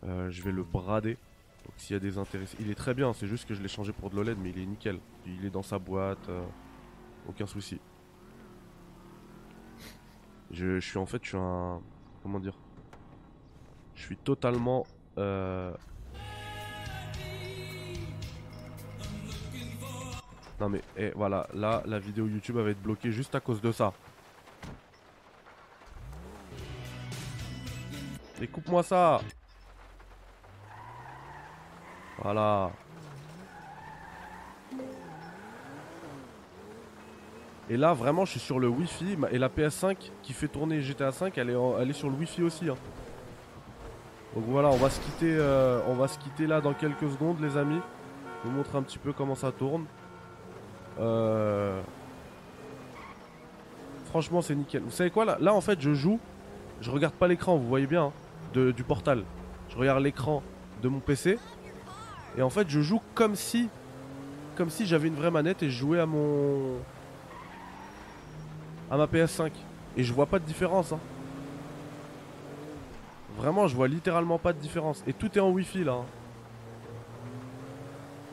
[0.03, 1.17] je vais le brader.
[1.65, 2.57] Donc s'il y a des intéressés.
[2.61, 4.59] Il est très bien, c'est juste que je l'ai changé pour de l'OLED, mais il
[4.59, 4.99] est nickel.
[5.27, 6.31] Il est dans sa boîte.
[7.29, 7.79] aucun souci.
[10.51, 11.81] Je, suis en fait, je suis un.
[12.23, 12.59] Comment dire
[13.95, 14.87] Je suis totalement.
[20.63, 23.73] Non mais, eh, voilà, là, la vidéo YouTube va être bloquée juste à cause de
[23.73, 23.93] ça.
[28.41, 29.21] Et coupe-moi ça
[32.23, 32.71] Voilà.
[37.69, 39.17] Et là, vraiment, je suis sur le Wi-Fi.
[39.33, 42.45] Et la PS5 qui fait tourner GTA 5, elle est, elle est sur le Wi-Fi
[42.45, 42.71] aussi.
[42.71, 42.77] Hein.
[44.37, 47.41] Donc voilà, on va se quitter, euh, on va se quitter là dans quelques secondes,
[47.41, 47.81] les amis.
[48.45, 49.87] Je vous montre un petit peu comment ça tourne.
[51.01, 51.81] Euh,
[54.07, 54.83] franchement, c'est nickel.
[54.83, 56.19] Vous savez quoi là, là, en fait, je joue.
[56.81, 58.13] Je regarde pas l'écran, vous voyez bien,
[58.57, 59.23] hein, du portal.
[59.71, 60.43] Je regarde l'écran
[60.83, 61.39] de mon PC.
[62.37, 63.69] Et en fait, je joue comme si,
[64.57, 66.79] comme si j'avais une vraie manette et je jouais à mon,
[68.91, 69.51] à ma PS5.
[69.97, 70.93] Et je vois pas de différence.
[70.93, 70.99] Hein.
[73.37, 75.03] Vraiment, je vois littéralement pas de différence.
[75.07, 75.93] Et tout est en Wi-Fi là.
[75.93, 76.05] Hein.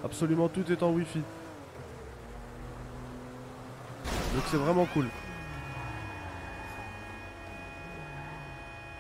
[0.04, 1.22] Absolument tout est en Wi-Fi.
[4.40, 5.06] Donc c'est vraiment cool.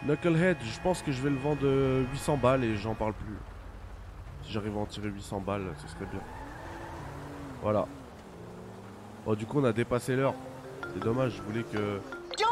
[0.04, 1.66] Knucklehead, je pense que je vais le vendre
[2.12, 3.38] 800 balles et j'en parle plus.
[4.44, 6.20] Si j'arrive à en tirer 800 balles, ce serait bien.
[7.62, 7.86] Voilà.
[9.26, 10.34] Oh, du coup, on a dépassé l'heure.
[10.94, 12.02] C'est dommage, je voulais que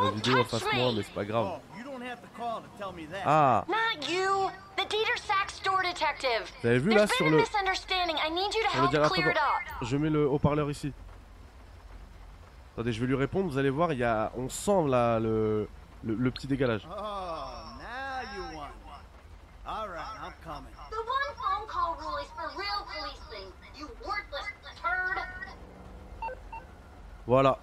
[0.02, 1.60] la vidéo fasse moins, mais c'est pas grave.
[3.26, 3.66] Ah
[6.62, 7.44] Vous avez vu là sur le...
[9.82, 10.94] je mets le haut-parleur ici.
[12.78, 14.32] Attendez, je vais lui répondre, vous allez voir, il y a...
[14.38, 15.68] on sent là le,
[16.04, 16.88] le, petit dégalage.
[27.26, 27.58] Voilà.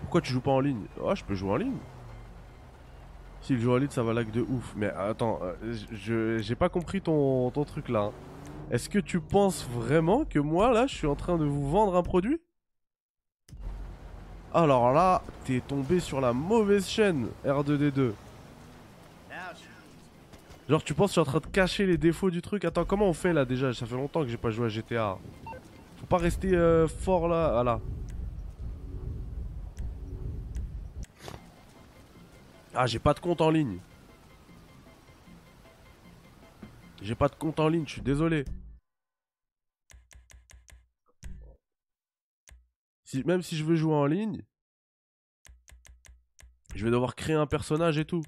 [0.00, 0.84] Pourquoi tu joues pas en ligne?
[1.02, 1.78] Ah, je peux jouer en ligne.
[3.40, 4.74] S'il joue en ligne, ça va lag de ouf.
[4.76, 5.54] Mais attends, euh,
[5.90, 8.00] je j'ai pas compris ton, ton truc là.
[8.00, 8.12] Hein.
[8.70, 11.96] Est-ce que tu penses vraiment que moi là, je suis en train de vous vendre
[11.96, 12.42] un produit?
[14.54, 18.12] Alors là, t'es tombé sur la mauvaise chaîne, R2D2.
[20.68, 22.64] Genre, tu penses que je suis en train de cacher les défauts du truc?
[22.64, 23.74] Attends, comment on fait là déjà?
[23.74, 25.18] Ça fait longtemps que j'ai pas joué à GTA.
[25.96, 27.50] Faut pas rester euh, fort là.
[27.52, 27.80] Voilà.
[32.74, 33.78] Ah, j'ai pas de compte en ligne.
[37.02, 38.44] J'ai pas de compte en ligne, je suis désolé.
[43.22, 44.42] Même si je veux jouer en ligne,
[46.74, 48.22] je vais devoir créer un personnage et tout.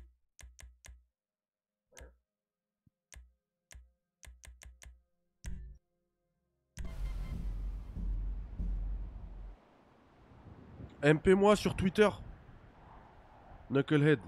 [11.03, 12.09] MP-moi sur Twitter.
[13.71, 14.21] Knucklehead.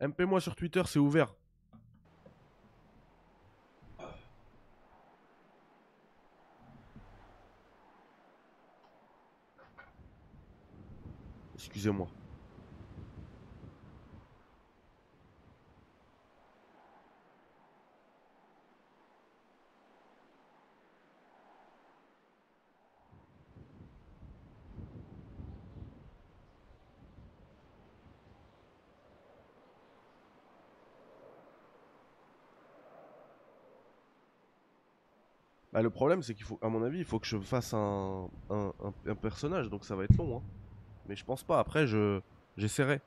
[0.00, 1.34] MP-moi sur Twitter, c'est ouvert.
[11.70, 12.08] Excusez-moi.
[35.72, 38.28] Bah, le problème, c'est qu'il faut, à mon avis, il faut que je fasse un,
[38.50, 40.38] un, personnage, donc ça va être long.
[40.38, 40.59] Hein.
[41.08, 41.58] Mais je pense pas.
[41.58, 42.20] Après, je
[42.56, 43.00] j'essaierai.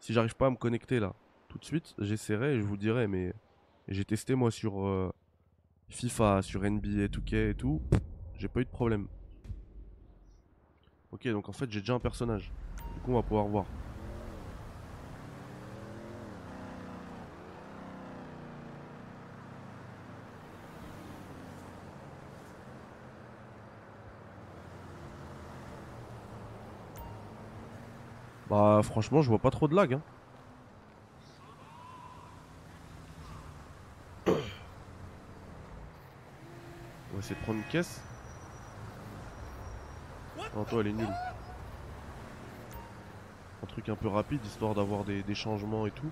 [0.00, 1.14] Si j'arrive pas à me connecter là,
[1.48, 3.06] tout de suite, j'essaierai et je vous dirai.
[3.06, 3.32] Mais
[3.88, 5.12] j'ai testé moi sur euh,
[5.88, 7.80] FIFA, sur NBA 2K et tout.
[8.36, 9.08] J'ai pas eu de problème.
[11.12, 12.52] Ok, donc en fait, j'ai déjà un personnage.
[12.94, 13.66] Du coup, on va pouvoir voir.
[28.48, 30.02] Bah franchement je vois pas trop de lag hein.
[37.10, 38.00] On va essayer de prendre une caisse.
[40.54, 41.14] Non toi elle est nulle.
[43.62, 46.10] Un truc un peu rapide histoire d'avoir des, des changements et tout.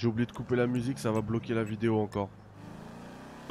[0.00, 2.30] J'ai oublié de couper la musique, ça va bloquer la vidéo encore.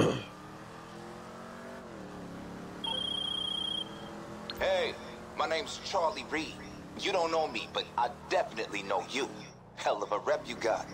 [4.58, 4.92] hey,
[5.38, 6.56] my name's Charlie Reed.
[6.98, 9.28] You don't know me, but I definitely know you.
[9.76, 10.86] Hell of a rep you got.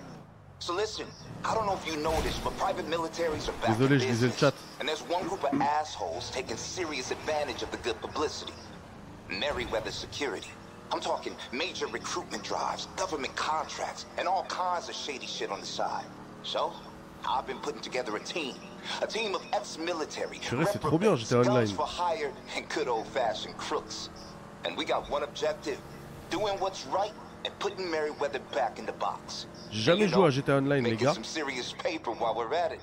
[0.58, 1.06] So listen,
[1.42, 4.34] I don't know if you noticed, but private militaries are back Désolé, in business.
[4.34, 4.54] Le chat.
[4.80, 8.52] And there's one group of assholes taking serious advantage of the good publicity.
[9.30, 10.50] Merryweather Security.
[10.92, 15.66] I'm talking major recruitment drives, government contracts, and all kinds of shady shit on the
[15.66, 16.04] side.
[16.42, 16.72] So,
[17.28, 18.54] I've been putting together a team.
[19.02, 21.66] A team of ex-military, c'est trop bien, j'étais online.
[21.66, 24.10] for hire and good old-fashioned crooks.
[24.64, 25.78] And we got one objective,
[26.30, 27.12] doing what's right
[27.44, 29.48] and putting Merryweather back in the box.
[29.72, 31.14] Jamais joué à GTA Online, les gars.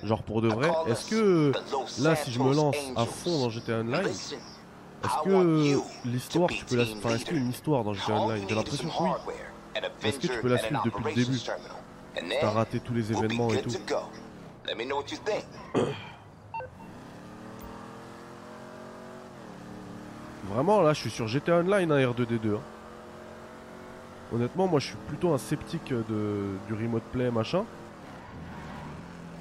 [0.02, 1.52] Genre pour de vrai, est-ce que
[2.02, 4.10] là, si je me lance à fond dans GTA Online,
[5.04, 6.84] est-ce que l'histoire, tu peux la...
[6.84, 9.34] Enfin, est-ce qu'il y a une histoire dans GTA Online J'ai l'impression que oui.
[10.02, 11.38] Est-ce que tu peux la suivre depuis le début?
[12.40, 13.70] T'as raté tous les événements et tout.
[20.52, 22.54] Vraiment, là, je suis sur GTA Online, hein, R2D2.
[22.54, 22.60] Hein.
[24.32, 27.64] Honnêtement, moi je suis plutôt un sceptique de, du remote play machin.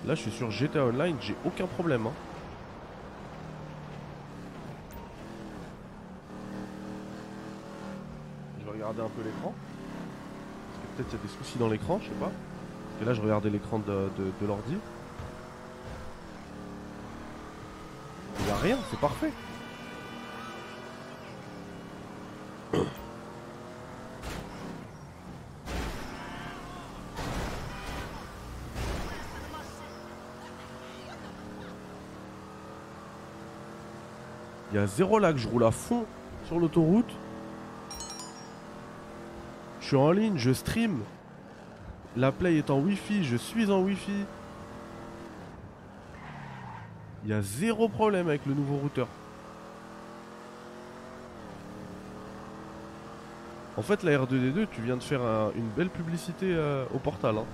[0.05, 2.07] Là, je suis sur GTA Online, j'ai aucun problème.
[2.07, 2.13] Hein.
[8.59, 9.53] Je vais regarder un peu l'écran.
[10.67, 12.31] Parce que peut-être il y a des soucis dans l'écran, je sais pas.
[12.31, 14.77] Parce que là, je regardais l'écran de, de l'ordi.
[18.39, 19.31] Il n'y a rien, c'est parfait.
[34.71, 36.03] Il y a zéro lag, je roule à fond
[36.47, 37.13] sur l'autoroute.
[39.93, 41.01] Je suis en ligne, je stream.
[42.17, 44.25] La play est en wifi, je suis en wifi.
[47.23, 49.07] Il y a zéro problème avec le nouveau routeur.
[53.77, 55.21] En fait, la R2D2, tu viens de faire
[55.55, 57.37] une belle publicité euh, au portal.
[57.37, 57.45] Hein.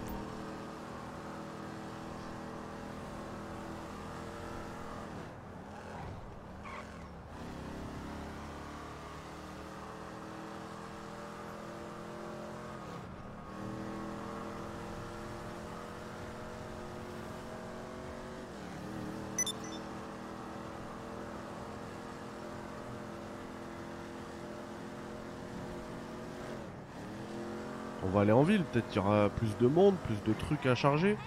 [28.57, 31.17] Peut-être qu'il y aura plus de monde, plus de trucs à charger.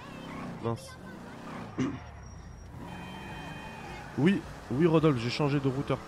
[0.64, 0.98] Mince.
[4.18, 4.40] Oui,
[4.72, 5.98] oui Rodolphe, j'ai changé de routeur.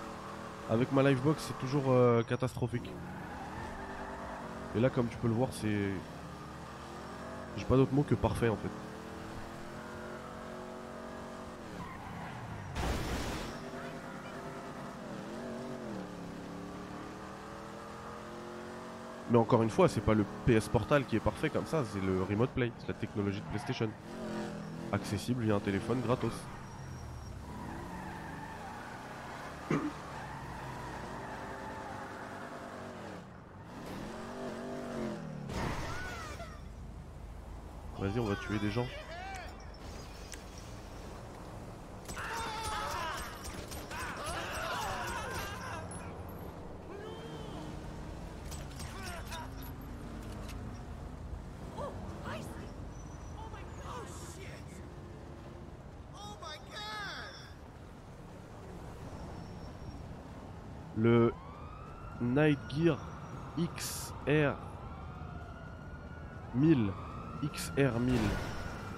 [0.70, 2.90] Avec ma livebox, c'est toujours euh, catastrophique.
[4.76, 5.90] Et là, comme tu peux le voir, c'est...
[7.56, 8.70] J'ai pas d'autre mot que parfait en fait.
[19.34, 22.00] Mais encore une fois, c'est pas le PS Portal qui est parfait comme ça, c'est
[22.00, 23.90] le Remote Play, c'est la technologie de PlayStation.
[24.92, 26.30] Accessible via un téléphone gratos.
[37.98, 38.86] Vas-y, on va tuer des gens.
[64.26, 64.56] R1000,
[67.42, 68.18] XR1000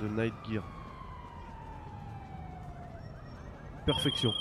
[0.00, 0.62] de Night Gear.
[3.86, 4.32] Perfection.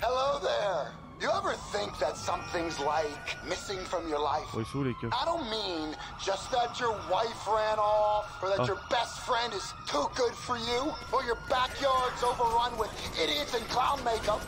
[0.00, 0.92] Hello there.
[1.20, 4.46] You ever think that something's like missing from your life?
[4.54, 8.66] I don't mean just that your wife ran off, or that ah.
[8.66, 13.62] your best friend is too good for you, or your backyard's overrun with idiots in
[13.64, 14.40] clown makeup.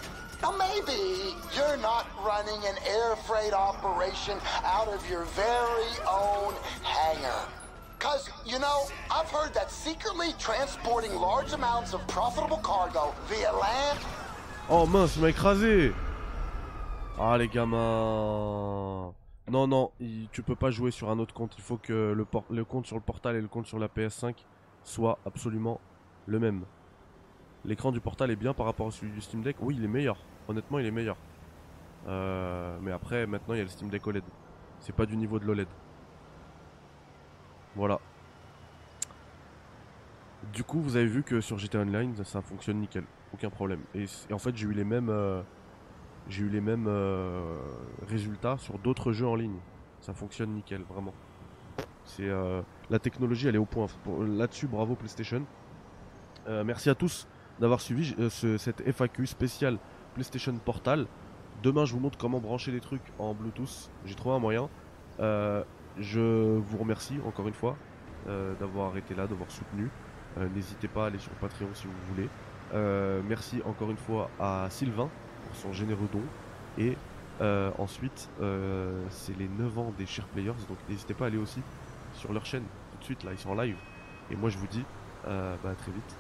[0.42, 7.48] Now maybe you're not running an air freight operation out of your very own hangar.
[7.98, 13.98] Cause, you know, I've heard that secretly transporting large amounts of profitable cargo via land...
[14.70, 15.92] Oh mince, il m'a écrasé
[17.18, 19.12] Ah les gamins
[19.50, 19.90] Non, non,
[20.32, 21.52] tu peux pas jouer sur un autre compte.
[21.58, 24.34] Il faut que le, le compte sur le portal et le compte sur la PS5
[24.82, 25.80] soient absolument
[26.24, 26.64] le même.
[27.66, 29.56] L'écran du portal est bien par rapport à celui du Steam Deck.
[29.60, 30.16] Oui, il est meilleur.
[30.48, 31.16] Honnêtement, il est meilleur.
[32.06, 34.24] Euh, mais après, maintenant, il y a le Steam Deck OLED.
[34.80, 35.68] C'est pas du niveau de l'OLED.
[37.76, 38.00] Voilà.
[40.52, 43.04] Du coup, vous avez vu que sur GTA Online, ça, fonctionne nickel.
[43.34, 43.80] Aucun problème.
[43.94, 45.42] Et, en fait, j'ai eu les mêmes, euh,
[46.28, 47.58] j'ai eu les mêmes euh,
[48.08, 49.58] résultats sur d'autres jeux en ligne.
[50.00, 51.14] Ça fonctionne nickel, vraiment.
[52.06, 52.28] C'est
[52.88, 53.86] la technologie, elle est au point.
[54.26, 55.44] Là-dessus, bravo PlayStation.
[56.48, 57.28] merci à tous
[57.60, 59.78] d'avoir suivi cette FAQ spéciale
[60.14, 61.06] PlayStation Portal.
[61.62, 63.90] Demain, je vous montre comment brancher les trucs en Bluetooth.
[64.06, 64.68] J'ai trouvé un moyen.
[65.20, 65.62] Euh,
[65.98, 67.76] je vous remercie encore une fois
[68.28, 69.90] euh, d'avoir été là, d'avoir soutenu.
[70.54, 72.28] N'hésitez pas à aller sur Patreon si vous voulez.
[73.28, 75.10] merci encore une fois à Sylvain
[75.44, 76.22] pour son généreux don.
[76.78, 76.96] Et
[77.78, 78.30] ensuite,
[79.10, 80.54] c'est les 9 ans des Share Players.
[80.68, 81.60] Donc n'hésitez pas à aller aussi
[82.14, 82.62] sur leur chaîne
[82.92, 83.24] tout de suite.
[83.24, 83.76] Là, ils sont en live.
[84.30, 84.84] Et moi, je vous dis
[85.24, 86.16] bah, à très vite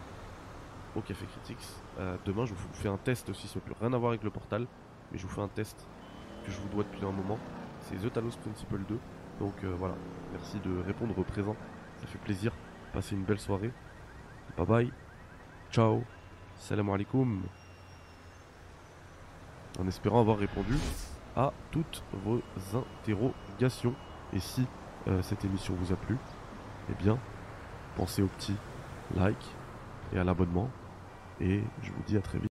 [0.96, 1.66] au Café Critics.
[1.98, 4.22] Euh, demain, je vous fais un test aussi, ça n'a plus rien à voir avec
[4.22, 4.66] le portal,
[5.12, 5.86] mais je vous fais un test
[6.44, 7.38] que je vous dois depuis un moment.
[7.80, 8.98] C'est The Talos Principle 2.
[9.40, 9.94] Donc euh, voilà,
[10.32, 11.56] merci de répondre au présent,
[12.00, 12.52] ça fait plaisir.
[12.92, 13.72] Passez une belle soirée.
[14.56, 14.92] Bye bye.
[15.70, 16.02] Ciao.
[16.56, 17.42] Salam alaikum.
[19.78, 20.74] En espérant avoir répondu
[21.36, 22.42] à toutes vos
[22.74, 23.94] interrogations.
[24.32, 24.66] Et si
[25.08, 26.18] euh, cette émission vous a plu,
[26.90, 27.18] eh bien,
[27.96, 28.56] pensez au petit
[29.16, 29.44] like
[30.12, 30.68] et à l'abonnement.
[31.40, 32.48] Et je vous dis à très vite.